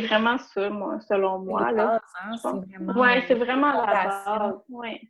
[0.00, 1.68] vraiment ça, moi, selon moi.
[1.68, 1.98] Hein,
[2.96, 4.54] oui, c'est vraiment la base.
[4.68, 5.00] Ouais.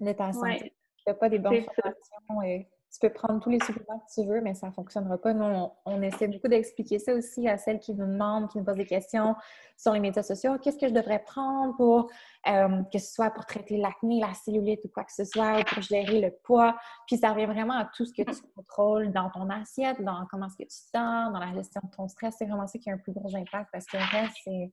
[0.00, 4.12] L'état santé fais pas des bonnes formations et tu peux prendre tous les suppléments que
[4.14, 5.34] tu veux, mais ça ne fonctionnera pas.
[5.34, 8.76] Nous, on, essaie beaucoup d'expliquer ça aussi à celles qui nous demandent, qui nous posent
[8.76, 9.34] des questions
[9.76, 10.56] sur les médias sociaux.
[10.58, 12.10] Qu'est-ce que je devrais prendre pour
[12.48, 15.64] euh, que ce soit pour traiter l'acné, la cellulite ou quoi que ce soit, ou
[15.64, 16.74] pour gérer le poids?
[17.06, 20.46] Puis ça revient vraiment à tout ce que tu contrôles dans ton assiette, dans comment
[20.46, 22.36] est-ce que tu sens, dans la gestion de ton stress.
[22.38, 24.72] C'est vraiment ça qui a un plus gros impact parce que le reste,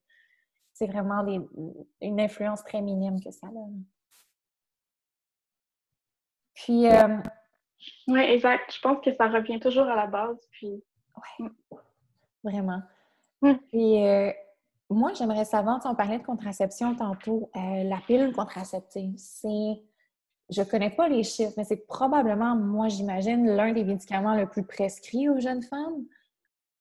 [0.71, 1.25] c'est vraiment
[1.99, 3.67] une influence très minime que ça a.
[6.53, 6.87] Puis.
[6.87, 7.17] Euh,
[8.07, 8.73] oui, exact.
[8.73, 10.37] Je pense que ça revient toujours à la base.
[10.51, 10.83] Puis.
[11.39, 11.47] Oui.
[12.43, 12.81] Vraiment.
[13.41, 13.53] Mm.
[13.71, 14.03] Puis.
[14.03, 14.31] Euh,
[14.93, 19.81] moi, j'aimerais savoir, on parlait de contraception tantôt, euh, la pilule contraceptive, c'est,
[20.49, 24.63] je connais pas les chiffres, mais c'est probablement, moi, j'imagine, l'un des médicaments le plus
[24.63, 26.03] prescrits aux jeunes femmes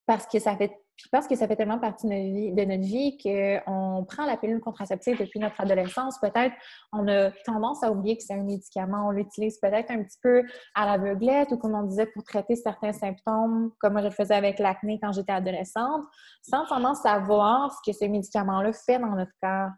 [0.06, 4.04] parce que ça fait je pense que ça fait tellement partie de notre vie, qu'on
[4.08, 6.18] prend la pilule contraceptive depuis notre adolescence.
[6.20, 6.54] Peut-être
[6.92, 9.08] on a tendance à oublier que c'est un médicament.
[9.08, 10.42] On l'utilise peut-être un petit peu
[10.74, 14.34] à l'aveuglette ou comme on disait pour traiter certains symptômes, comme moi je le faisais
[14.34, 16.02] avec l'acné quand j'étais adolescente,
[16.42, 19.70] sans vraiment savoir ce que ce médicament-là fait dans notre corps.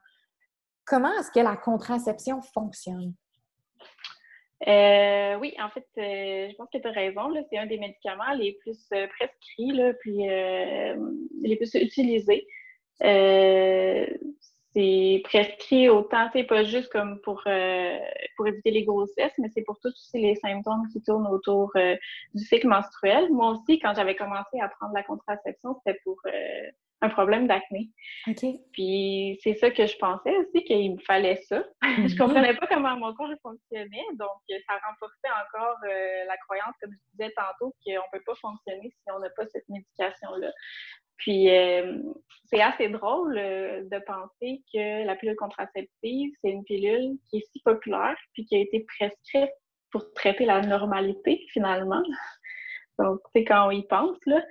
[0.85, 3.14] Comment est-ce que la contraception fonctionne?
[4.66, 7.31] Euh, oui, en fait, euh, je pense que tu as raison.
[7.50, 10.18] C'est un des médicaments les plus euh, prescrits, là, puis
[11.42, 12.46] les plus utilisés.
[14.72, 17.44] c'est prescrit autant, c'est pas juste comme pour,
[18.37, 21.72] pour éviter les grossesses, mais c'est pour tous les symptômes qui tournent autour
[22.35, 23.31] du cycle menstruel.
[23.33, 26.20] Moi aussi, quand j'avais commencé à prendre la contraception, c'était pour
[27.05, 27.90] un problème d'acné.
[28.73, 31.64] Puis c'est ça que je pensais aussi, qu'il me fallait ça.
[31.83, 36.75] Je je comprenais pas comment mon corps fonctionnait, donc ça renforçait encore euh, la croyance,
[36.81, 40.51] comme je disais tantôt, qu'on ne peut pas fonctionner si on n'a pas cette médication-là.
[41.19, 42.03] Puis euh,
[42.47, 47.47] c'est assez drôle euh, de penser que la pilule contraceptive, c'est une pilule qui est
[47.53, 49.53] si populaire, puis qui a été prescrite
[49.90, 52.03] pour traiter la normalité finalement.
[52.99, 54.43] Donc, c'est quand on y pense, là.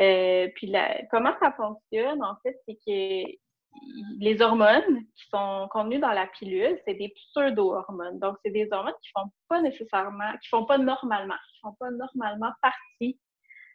[0.00, 0.72] Euh, puis
[1.10, 3.38] comment ça fonctionne, en fait, c'est que
[4.18, 8.18] les hormones qui sont contenues dans la pilule, c'est des pseudo-hormones.
[8.18, 11.90] Donc, c'est des hormones qui font pas nécessairement, qui font pas normalement, qui font pas
[11.90, 13.18] normalement partie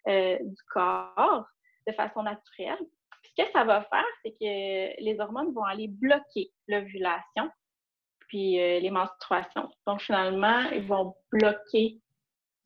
[0.08, 1.46] euh, du corps
[1.88, 2.80] de façon naturelle.
[3.24, 7.50] Ce que ça va faire, c'est que les hormones vont aller bloquer l'ovulation
[8.28, 9.70] puis euh, les menstruations.
[9.86, 12.00] Donc, finalement, ils vont bloquer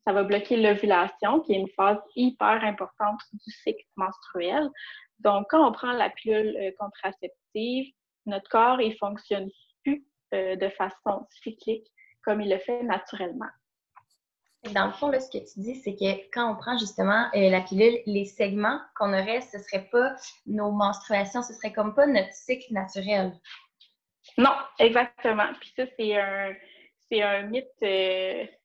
[0.08, 4.70] ça va bloquer l'ovulation, qui est une phase hyper importante du cycle menstruel.
[5.18, 7.92] Donc, quand on prend la pilule euh, contraceptive,
[8.24, 9.50] notre corps, il fonctionne
[9.84, 11.86] plus euh, de façon cyclique
[12.24, 13.50] comme il le fait naturellement.
[14.72, 17.50] Dans le fond, là, ce que tu dis, c'est que quand on prend justement euh,
[17.50, 20.14] la pilule, les segments qu'on aurait, ce ne serait pas
[20.46, 23.38] nos menstruations, ce serait comme pas notre cycle naturel.
[24.38, 25.48] Non, exactement.
[25.60, 26.54] Puis ça, c'est un,
[27.10, 28.57] c'est un mythe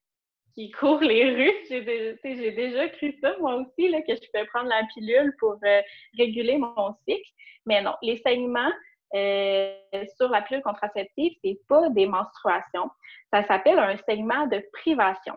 [0.54, 1.66] qui court les rues.
[1.70, 5.82] J'ai déjà cru ça, moi aussi, que je pouvais prendre la pilule pour euh,
[6.18, 7.30] réguler mon cycle.
[7.66, 8.72] Mais non, les saignements
[9.16, 9.76] euh,
[10.18, 12.90] sur la pilule contraceptive, c'est pas des menstruations.
[13.32, 15.36] Ça s'appelle un saignement de privation.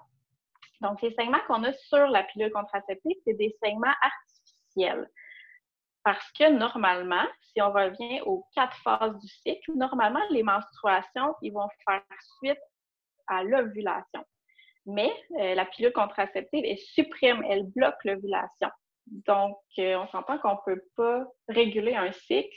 [0.81, 5.09] Donc, les saignements qu'on a sur la pilule contraceptive, c'est des saignements artificiels.
[6.05, 11.53] Parce que normalement, si on revient aux quatre phases du cycle, normalement, les menstruations, ils
[11.53, 12.03] vont faire
[12.39, 12.61] suite
[13.27, 14.25] à l'ovulation.
[14.87, 18.71] Mais euh, la pilule contraceptive est suprême, elle bloque l'ovulation.
[19.07, 22.57] Donc, euh, on s'entend qu'on ne peut pas réguler un cycle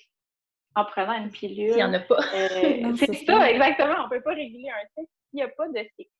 [0.76, 1.74] en prenant une pilule.
[1.74, 2.20] S'il n'y en a pas.
[2.34, 3.96] Euh, c'est ça, exactement.
[4.02, 6.12] On ne peut pas réguler un cycle s'il n'y a pas de cycle.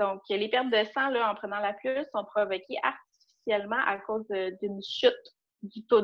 [0.00, 4.26] Donc, les pertes de sang là, en prenant la pilule sont provoquées artificiellement à cause
[4.62, 5.14] d'une chute
[5.62, 6.00] du taux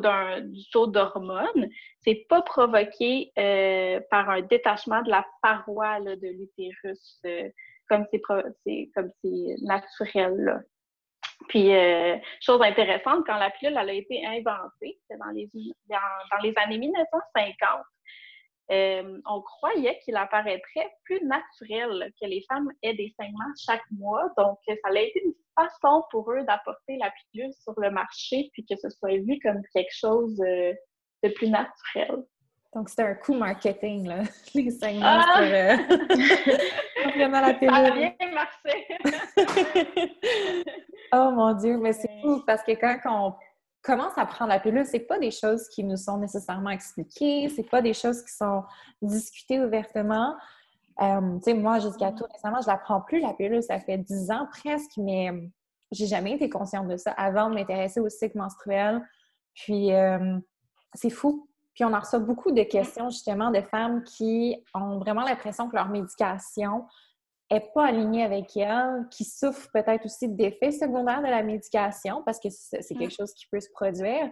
[0.87, 1.69] d'hormones.
[2.03, 3.33] C'est pas provoqué
[4.11, 7.21] par un détachement de la paroi là, de l'utérus
[7.91, 8.21] comme c'est
[8.95, 10.65] comme c'est naturel.
[11.49, 15.49] Puis, euh, chose intéressante, quand la pilule elle a été inventée, dans les,
[15.89, 17.81] dans, les années 1950,
[18.71, 24.31] euh, on croyait qu'il apparaîtrait plus naturel que les femmes aient des saignements chaque mois.
[24.37, 28.65] Donc, ça a été une façon pour eux d'apporter la pilule sur le marché, puis
[28.65, 30.73] que ce soit vu comme quelque chose euh,
[31.25, 32.23] de plus naturel.
[32.75, 34.23] Donc, c'était un coup marketing, là,
[34.55, 35.35] les saignements ah!
[35.37, 35.77] sur, euh,
[37.17, 37.75] vraiment la pilule.
[37.75, 40.17] Ça a bien marché!
[41.13, 43.35] oh mon Dieu, mais c'est fou parce que quand on
[43.83, 47.69] commence à prendre la pilule, c'est pas des choses qui nous sont nécessairement expliquées, c'est
[47.69, 48.63] pas des choses qui sont
[49.03, 50.37] discutées ouvertement.
[51.01, 53.99] Euh, tu sais, moi, jusqu'à tout récemment, je la prends plus, la pilule, ça fait
[53.99, 55.33] dix ans presque, mais
[55.91, 59.03] j'ai jamais été consciente de ça avant de m'intéresser au cycle menstruel.
[59.55, 60.39] Puis, euh,
[60.95, 65.23] c'est fou puis on en reçoit beaucoup de questions justement de femmes qui ont vraiment
[65.23, 66.87] l'impression que leur médication
[67.51, 72.39] n'est pas alignée avec elles, qui souffrent peut-être aussi d'effets secondaires de la médication parce
[72.39, 74.31] que c'est quelque chose qui peut se produire.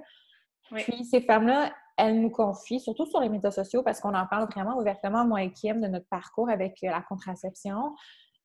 [0.75, 4.49] Puis ces femmes-là, elles nous confient, surtout sur les médias sociaux, parce qu'on en parle
[4.51, 7.95] vraiment ouvertement, moi et Kim, de notre parcours avec euh, la contraception.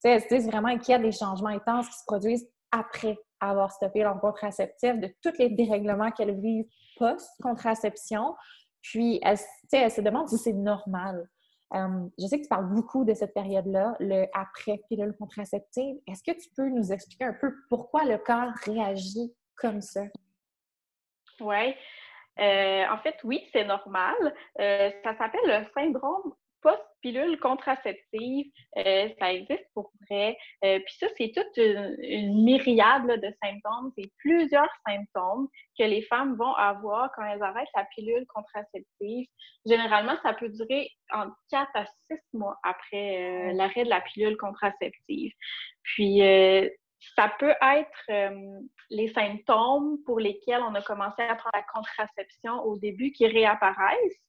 [0.03, 3.71] elles se disent vraiment qu'il y a des changements intenses qui se produisent après avoir
[3.71, 6.65] stoppé leur contraceptif, de tous les dérèglements qu'elles vivent
[6.97, 8.36] post-contraception.
[8.83, 9.37] Puis, elle,
[9.71, 11.27] elle se demande si c'est normal.
[11.73, 15.95] Je sais que tu parles beaucoup de cette période-là, le après-pilule contraceptive.
[16.07, 20.03] Est-ce que tu peux nous expliquer un peu pourquoi le corps réagit comme ça?
[21.39, 21.73] Oui.
[22.39, 24.15] Euh, en fait, oui, c'est normal.
[24.59, 26.33] Euh, ça s'appelle le syndrome
[26.63, 28.47] post-pilule contraceptive,
[28.78, 30.38] euh, ça existe pour vrai.
[30.63, 33.91] Euh, puis ça, c'est toute une, myriade de symptômes.
[33.97, 35.47] C'est plusieurs symptômes
[35.78, 39.28] que les femmes vont avoir quand elles arrêtent la pilule contraceptive.
[39.65, 44.38] Généralement, ça peut durer entre 4 à 6 mois après euh, l'arrêt de la pilule
[44.38, 45.34] contraceptive.
[45.84, 46.21] Puis,
[47.17, 48.39] ça peut être
[48.89, 54.23] les symptômes pour lesquels on a commencé à prendre la contraception au début qui réapparaissent.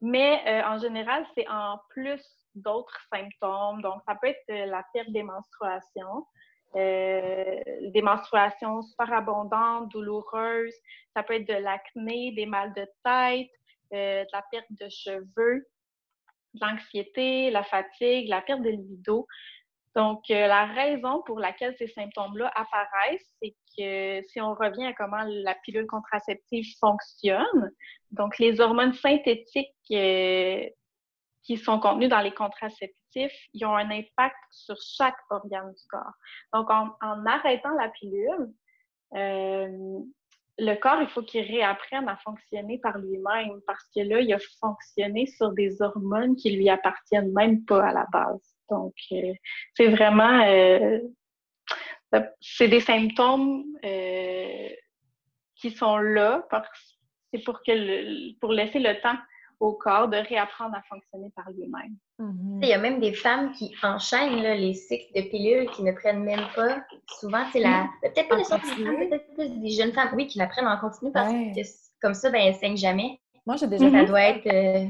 [0.00, 2.22] Mais euh, en général, c'est en plus
[2.54, 3.82] d'autres symptômes.
[3.82, 6.26] Donc, ça peut être euh, la perte des menstruations,
[6.76, 7.60] euh,
[7.92, 10.74] des menstruations super abondantes, douloureuses.
[11.14, 13.50] Ça peut être de l'acné, des mal de tête,
[13.90, 15.66] de la perte de cheveux,
[16.60, 19.26] l'anxiété, la fatigue, la perte de libido.
[19.98, 25.24] Donc, la raison pour laquelle ces symptômes-là apparaissent, c'est que si on revient à comment
[25.26, 27.72] la pilule contraceptive fonctionne,
[28.12, 30.64] donc, les hormones synthétiques euh,
[31.42, 36.14] qui sont contenues dans les contraceptifs, ils ont un impact sur chaque organe du corps.
[36.52, 38.52] Donc, en, arrêtant la pilule,
[39.16, 39.98] euh,
[40.58, 44.38] le corps, il faut qu'il réapprenne à fonctionner par lui-même parce que là, il a
[44.60, 48.57] fonctionné sur des hormones qui lui appartiennent même pas à la base.
[48.70, 49.32] Donc, euh,
[49.74, 50.40] c'est vraiment...
[52.40, 53.64] c'est des symptômes
[55.54, 56.68] qui sont là parce
[57.32, 59.16] c'est pour que pour laisser le temps
[59.60, 61.96] au corps de réapprendre à fonctionner par lui-même.
[62.20, 62.60] Mm-hmm.
[62.62, 66.22] Il y a même des femmes qui enchaînent les cycles de pilules, qui ne prennent
[66.22, 66.80] même pas.
[67.18, 67.84] Souvent, c'est la.
[67.84, 67.88] Mm-hmm.
[68.02, 71.32] Peut-être pas nécessairement peut-être plus des jeunes femmes, oui, qui la prennent en continu parce
[71.32, 71.60] que
[72.00, 73.20] comme ça, ben, elles ne saignent jamais.
[73.46, 74.86] Moi, j'ai déjà, ça doit être, euh,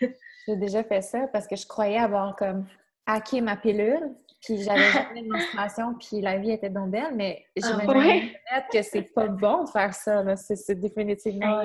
[0.46, 2.66] j'ai déjà fait ça parce que je croyais avoir comme
[3.12, 7.44] hacké ma pilule, puis j'avais jamais de menstruation, puis la vie était donc belle, mais
[7.56, 8.32] je ah, me ouais.
[8.72, 10.36] que c'est pas bon de faire ça.
[10.36, 11.62] C'est, définitivement...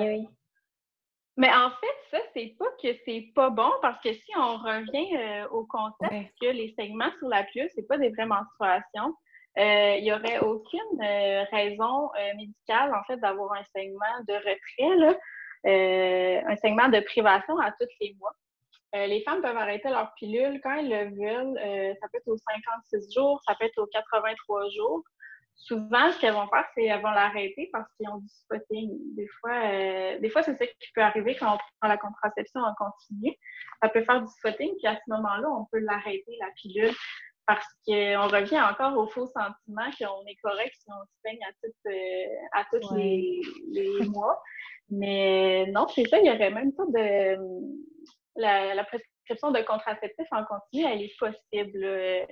[1.38, 5.16] Mais en fait, ça, c'est pas que c'est pas bon, parce que si on revient
[5.16, 9.14] euh, au contexte que les segments sur la pilule, c'est pas des vraies menstruations,
[9.58, 14.96] euh, il n'y aurait aucune euh, raison médicale, en fait, d'avoir un segment de retrait,
[14.98, 15.14] là,
[16.48, 18.32] un segment de privation à tous les mois.
[18.94, 21.58] Euh, les femmes peuvent arrêter leur pilule quand elles le veulent.
[21.58, 25.02] Euh, ça peut être aux 56 jours, ça peut être aux 83 jours.
[25.56, 28.90] Souvent, ce qu'elles vont faire, c'est qu'elles vont l'arrêter parce qu'ils ont du spotting.
[29.16, 32.60] Des fois, euh, des fois c'est ça qui peut arriver quand on prend la contraception
[32.60, 33.34] en continu.
[33.82, 36.94] Ça peut faire du spotting, puis à ce moment-là, on peut l'arrêter, la pilule,
[37.46, 41.38] parce qu'on revient encore au faux sentiment qu'on est correct si on se peigne
[42.52, 43.40] à, tous les,
[44.08, 44.40] mois.
[44.90, 47.36] Mais non, c'est ça, il n'y aurait même pas de
[48.36, 52.24] la, prescription de contraceptifs en continu, elle est possible euh,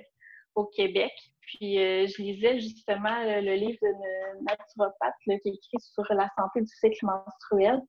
[0.55, 1.11] au Québec.
[1.41, 6.67] Puis euh, je lisais justement le, livre d'une naturopathe qui écrit sur la santé du
[6.67, 7.81] cycle menstruel.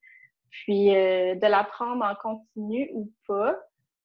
[0.51, 3.57] Puis euh, de la prendre en continu ou pas,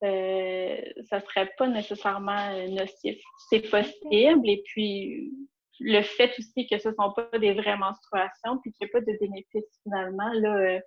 [0.01, 3.21] ça serait pas nécessairement nocif.
[3.49, 4.49] C'est possible.
[4.49, 5.31] Et puis
[5.79, 8.93] le fait aussi que ce ne sont pas des vraies menstruations, puis qu'il n'y a
[8.93, 10.79] pas de bénéfices finalement, là,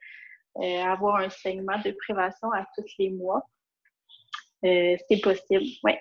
[0.62, 3.42] euh, avoir un segment de prévention à tous les mois.
[4.64, 5.92] Euh, c'est possible, oui.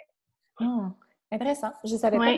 [0.60, 0.90] Hmm.
[1.32, 1.74] Intéressant.
[1.84, 2.38] Je savais pas.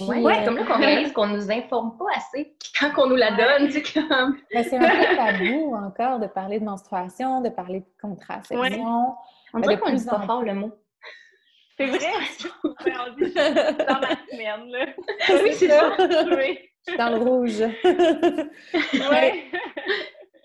[0.00, 3.32] Oui, ouais, comme là qu'on réalise qu'on nous informe pas assez quand on nous la
[3.32, 3.68] donne.
[3.68, 4.38] Tu comme...
[4.52, 9.16] c'est un peu tabou encore de parler de menstruation, de parler de contraception.
[9.54, 10.72] On dirait qu'on dit pas fort le mot.
[11.76, 11.98] C'est vrai?
[12.64, 14.86] on dit dans ma semaine, là.
[15.42, 15.96] Oui, c'est ça.
[16.98, 17.62] Dans le rouge.
[17.84, 19.50] oui.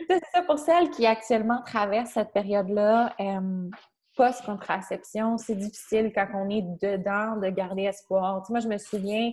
[0.09, 3.13] C'est ça pour celles qui actuellement traversent cette période-là.
[3.19, 3.69] Euh,
[4.15, 8.43] post-contraception, c'est difficile quand on est dedans de garder espoir.
[8.49, 9.31] Moi, je me souviens,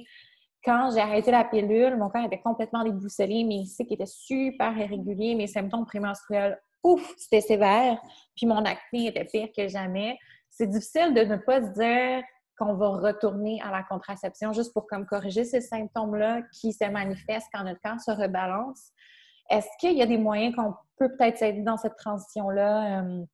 [0.64, 5.34] quand j'ai arrêté la pilule, mon corps était complètement déboussolé, mes cycles étaient super irréguliers,
[5.34, 7.98] mes symptômes prémenstruels, ouf, c'était sévère,
[8.36, 10.18] puis mon acné était pire que jamais.
[10.50, 12.22] C'est difficile de ne pas se dire
[12.58, 17.48] qu'on va retourner à la contraception juste pour comme corriger ces symptômes-là qui se manifestent
[17.52, 18.92] quand notre corps se rebalance.
[19.50, 23.00] Est-ce qu'il y a des moyens qu'on peut peut-être s'aider dans cette transition-là?
[23.02, 23.24] Euh,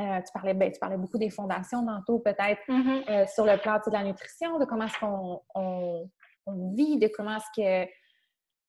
[0.00, 3.10] euh, tu, parlais, ben, tu parlais beaucoup des fondations tantôt, peut-être mm-hmm.
[3.10, 7.36] euh, sur le plan de la nutrition, de comment est-ce qu'on on, vit, de comment
[7.36, 7.90] est-ce que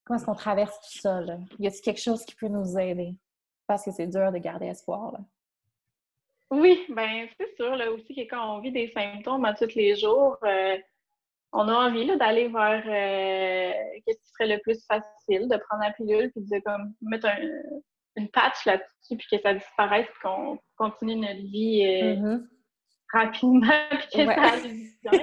[0.03, 1.21] comment est-ce qu'on traverse tout ça.
[1.21, 1.37] Là?
[1.59, 3.15] Y a-t-il quelque chose qui peut nous aider?
[3.67, 5.11] Parce que c'est dur de garder espoir.
[5.11, 5.19] Là.
[6.51, 9.95] Oui, ben c'est sûr là aussi que quand on vit des symptômes à tous les
[9.95, 10.77] jours, euh,
[11.51, 16.31] on a envie d'aller vers qu'est-ce qui serait le plus facile, de prendre la pilule
[16.31, 17.37] puis de comme mettre un,
[18.19, 22.47] une patch là-dessus, puis que ça disparaisse, qu'on continue notre vie euh, mm-hmm.
[23.13, 24.51] rapidement, puis que ça
[25.03, 25.21] bien.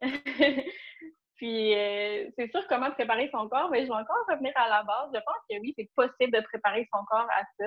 [1.36, 3.70] puis, euh, c'est sûr, comment préparer son corps?
[3.70, 5.10] mais je vais encore revenir à la base.
[5.14, 7.66] Je pense que oui, c'est possible de préparer son corps à ça.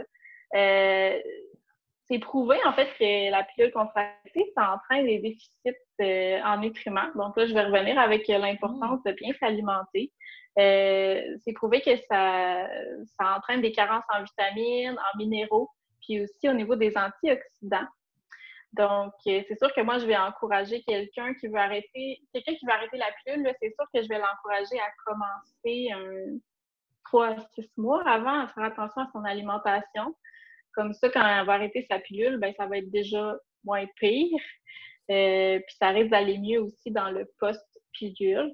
[2.09, 7.09] Euh, c'est prouvé, en fait, que la pilule contractive, ça entraîne des déficits en nutriments.
[7.15, 10.11] Donc là, je vais revenir avec l'importance de bien s'alimenter.
[10.57, 12.67] Euh, c'est prouvé que ça,
[13.17, 15.69] ça entraîne des carences en vitamines, en minéraux,
[16.01, 17.87] puis aussi au niveau des antioxydants.
[18.73, 22.65] Donc, euh, c'est sûr que moi, je vais encourager quelqu'un qui veut arrêter, quelqu'un qui
[22.65, 26.37] veut arrêter la pilule, c'est sûr que je vais l'encourager à commencer un
[27.05, 30.15] 3 à 6 mois avant à faire attention à son alimentation.
[30.73, 34.39] Comme ça, quand elle va arrêter sa pilule, ben, ça va être déjà moins pire.
[35.11, 38.53] Euh, puis ça risque d'aller mieux aussi dans le post-pilule.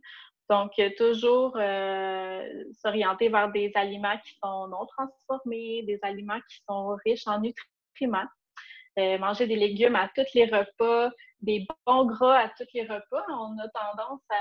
[0.50, 6.96] Donc, toujours euh, s'orienter vers des aliments qui sont non transformés, des aliments qui sont
[7.04, 8.28] riches en nutriments.
[8.98, 11.12] Euh, manger des légumes à tous les repas,
[11.42, 13.26] des bons gras à tous les repas.
[13.30, 14.36] On a tendance à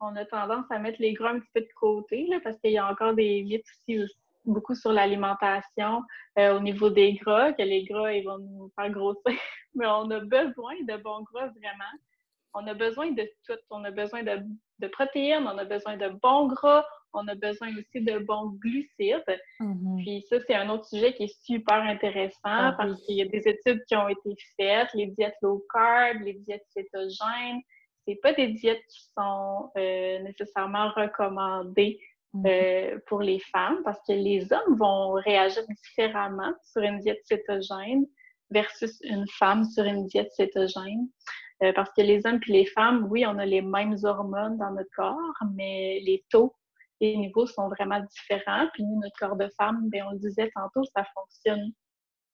[0.00, 2.78] on a tendance à mettre les gras un petit peu de côté parce qu'il y
[2.78, 3.98] a encore des mythes aussi,
[4.44, 6.02] beaucoup sur l'alimentation
[6.38, 9.22] euh, au niveau des gras, que les gras ils vont nous faire grossir.
[9.74, 11.92] Mais on a besoin de bons gras vraiment
[12.54, 13.58] on a besoin de tout.
[13.70, 18.02] On a besoin de, protéines, on a besoin de bons gras, on a besoin aussi
[18.02, 19.40] de bons glucides.
[19.60, 20.02] Mm-hmm.
[20.02, 23.26] Puis ça, c'est un autre sujet qui est super intéressant ah parce qu'il y a
[23.26, 27.60] des études qui ont été faites, les diètes low carb, les diètes cétogènes.
[28.06, 32.00] C'est pas des diètes qui sont euh, nécessairement recommandées
[32.46, 38.06] euh, pour les femmes parce que les hommes vont réagir différemment sur une diète cétogène
[38.50, 41.08] versus une femme sur une diète cétogène.
[41.62, 44.70] Euh, parce que les hommes et les femmes, oui, on a les mêmes hormones dans
[44.70, 46.54] notre corps, mais les taux
[47.00, 48.68] les niveaux sont vraiment différents.
[48.72, 51.72] Puis nous, notre corps de femme, bien, on le disait tantôt, ça fonctionne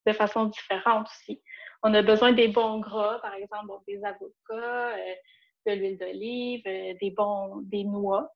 [0.06, 1.40] de façon différente aussi.
[1.82, 5.14] On a besoin des bons gras, par exemple, des avocats, euh,
[5.66, 8.30] de l'huile d'olive, euh, des bons, des noix.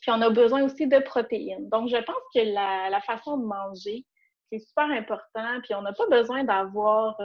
[0.00, 1.68] Puis on a besoin aussi de protéines.
[1.68, 4.04] Donc, je pense que la, la façon de manger,
[4.50, 5.60] c'est super important.
[5.62, 7.20] Puis on n'a pas besoin d'avoir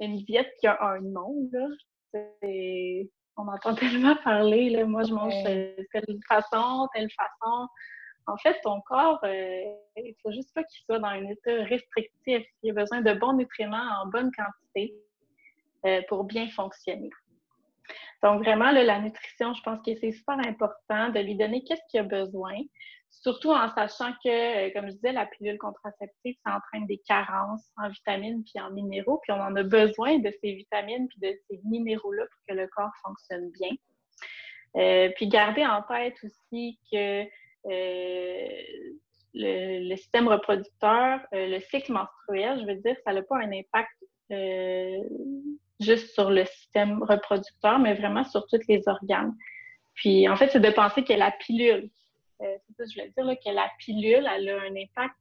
[0.00, 1.48] une diète qui a un nom.
[1.52, 1.66] Là
[3.40, 7.68] on entend tellement parler, là, moi je mange de telle façon, telle façon.
[8.26, 9.62] En fait, ton corps, euh,
[9.96, 12.46] il faut juste pas qu'il soit dans un état restrictif.
[12.62, 14.94] Il a besoin de bons nutriments en bonne quantité
[15.86, 17.10] euh, pour bien fonctionner.
[18.22, 22.00] Donc, vraiment, la nutrition, je pense que c'est super important de lui donner qu'est-ce qu'il
[22.00, 22.54] a besoin.
[23.08, 24.28] Surtout en sachant que,
[24.68, 28.70] euh, comme je disais, la pilule contraceptive, ça entraîne des carences en vitamines puis en
[28.70, 32.54] minéraux, puis on en a besoin de ces vitamines puis de ces minéraux-là pour que
[32.54, 33.70] le corps fonctionne bien.
[34.76, 37.24] Euh, puis garder en tête aussi que
[37.66, 38.62] euh,
[39.34, 43.90] le, système reproducteur, le cycle menstruel, je veux dire, ça n'a pas un impact
[45.80, 49.34] juste sur le système reproducteur, mais vraiment sur tous les organes.
[49.94, 51.90] Puis en fait, c'est de penser que la pilule,
[52.42, 55.14] euh, c'est ça que je voulais dire, que la pilule, elle a un impact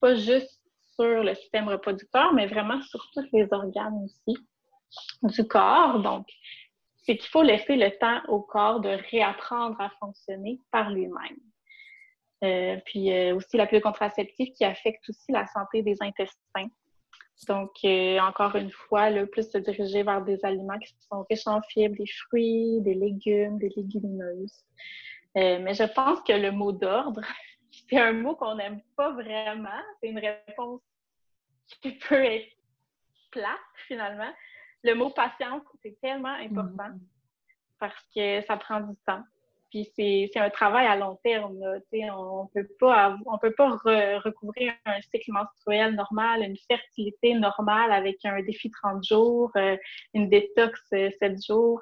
[0.00, 0.60] pas juste
[0.94, 4.38] sur le système reproducteur, mais vraiment sur tous les organes aussi
[5.22, 6.00] du corps.
[6.00, 6.26] Donc,
[6.96, 11.38] c'est qu'il faut laisser le temps au corps de réapprendre à fonctionner par lui-même.
[12.44, 16.68] Euh, puis euh, aussi la pilule contraceptive qui affecte aussi la santé des intestins.
[17.44, 21.46] Donc, euh, encore une fois, le plus se diriger vers des aliments qui sont riches
[21.46, 24.64] en fibres, des fruits, des légumes, des légumineuses.
[25.36, 27.20] Euh, mais je pense que le mot d'ordre,
[27.90, 29.82] c'est un mot qu'on n'aime pas vraiment.
[30.00, 30.80] C'est une réponse
[31.82, 32.56] qui peut être
[33.30, 34.32] plate, finalement.
[34.82, 37.00] Le mot patience, c'est tellement important mm-hmm.
[37.78, 39.24] parce que ça prend du temps.
[39.70, 41.56] Puis c'est un travail à long terme.
[41.60, 43.16] On ne peut pas,
[44.24, 49.76] recouvrir un cycle menstruel normal, une fertilité normale avec un défi 30 jours, euh,
[50.14, 51.80] une détox 7 euh, jours.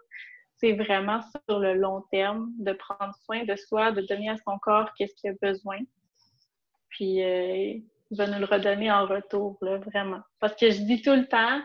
[0.57, 4.59] C'est vraiment sur le long terme de prendre soin de soi, de donner à son
[4.59, 5.79] corps qu'est-ce qu'il a besoin.
[6.89, 7.75] Puis euh,
[8.11, 10.21] il va nous le redonner en retour, là, vraiment.
[10.41, 11.61] Parce que je dis tout le temps,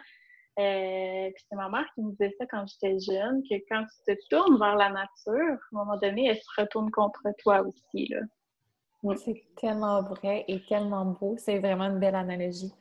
[0.60, 4.20] euh, c'est ma mère qui me disait ça quand j'étais jeune, que quand tu te
[4.30, 8.08] tournes vers la nature, à un moment donné, elle se retourne contre toi aussi.
[8.08, 9.16] Là.
[9.16, 11.36] C'est tellement vrai et tellement beau.
[11.38, 12.74] C'est vraiment une belle analogie.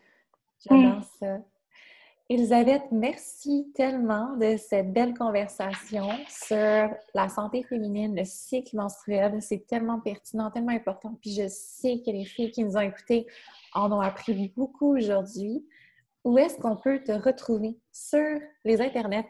[0.66, 1.02] J'adore mm.
[1.20, 1.38] ça.
[2.30, 9.40] Elisabeth, merci tellement de cette belle conversation sur la santé féminine, le cycle menstruel.
[9.40, 11.16] C'est tellement pertinent, tellement important.
[11.22, 13.26] Puis je sais que les filles qui nous ont écoutées
[13.72, 15.64] en ont appris beaucoup aujourd'hui
[16.24, 17.76] où est-ce qu'on peut te retrouver?
[17.92, 19.28] Sur les internets?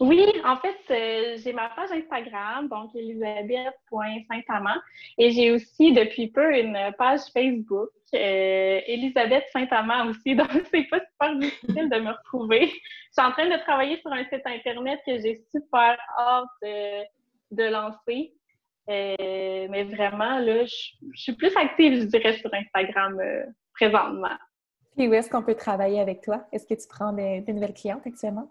[0.00, 4.80] Oui, en fait, euh, j'ai ma page Instagram, donc elisabeth.saint-amand,
[5.18, 11.00] et j'ai aussi depuis peu une page Facebook, euh, Elisabeth Saint-Amand aussi, donc c'est pas
[11.00, 12.68] super difficile de me retrouver.
[12.68, 16.48] Je suis en train de travailler sur un site Internet que j'ai super hâte
[17.50, 18.32] de, lancer.
[18.88, 23.20] Euh, mais vraiment, là, je, suis plus active, je dirais, sur Instagram
[23.74, 24.38] présentement.
[24.96, 26.46] Puis où est-ce qu'on peut travailler avec toi?
[26.52, 28.46] Est-ce que tu prends des, nouvelles clientes actuellement?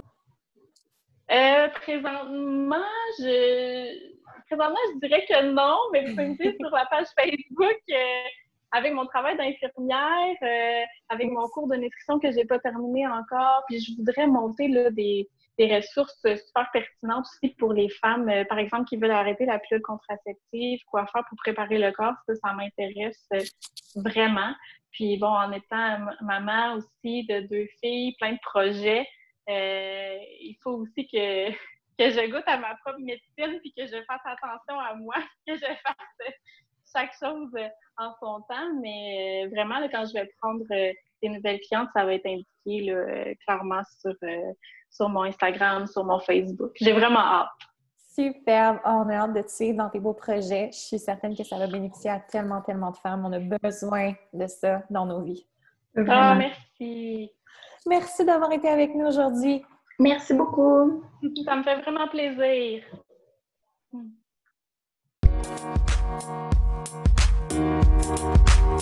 [1.31, 2.77] Euh, présentement,
[3.19, 4.09] je
[4.49, 8.23] présentement, je dirais que non, mais vous pouvez me dire sur la page Facebook euh,
[8.71, 13.63] avec mon travail d'infirmière, euh, avec mon cours de nutrition que j'ai pas terminé encore,
[13.67, 15.29] puis je voudrais monter là, des,
[15.60, 19.84] des ressources super pertinentes aussi pour les femmes, par exemple, qui veulent arrêter la pilule
[19.84, 23.28] contraceptive, quoi faire pour préparer le corps, ça, ça m'intéresse
[23.95, 24.53] vraiment.
[24.91, 29.05] Puis bon, en étant maman aussi de deux filles, plein de projets,
[29.49, 31.49] euh, il faut aussi que,
[31.99, 35.16] que je goûte à ma propre médecine puis que je fasse attention à moi,
[35.47, 36.34] que je fasse
[36.95, 37.53] chaque chose
[37.97, 38.74] en son temps.
[38.82, 42.91] Mais euh, vraiment, quand je vais prendre euh, des nouvelles clientes, ça va être indiqué
[42.91, 44.53] euh, clairement sur, euh,
[44.89, 46.72] sur mon Instagram, sur mon Facebook.
[46.80, 47.49] J'ai vraiment hâte.
[48.13, 48.80] Superbe.
[48.84, 50.70] Ah, on a hâte de te suivre dans tes beaux projets.
[50.74, 53.26] Je suis certaine que ça va bénéficier à tellement, tellement de femmes.
[53.26, 55.47] On a besoin de ça dans nos vies.
[56.07, 57.32] Ah, merci.
[57.88, 59.63] Merci d'avoir été avec nous aujourd'hui.
[59.99, 61.03] Merci beaucoup.
[61.45, 62.84] Ça me fait vraiment plaisir.
[63.91, 64.09] Hmm.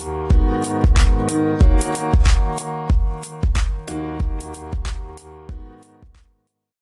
[0.00, 0.32] Thank
[2.62, 2.87] you.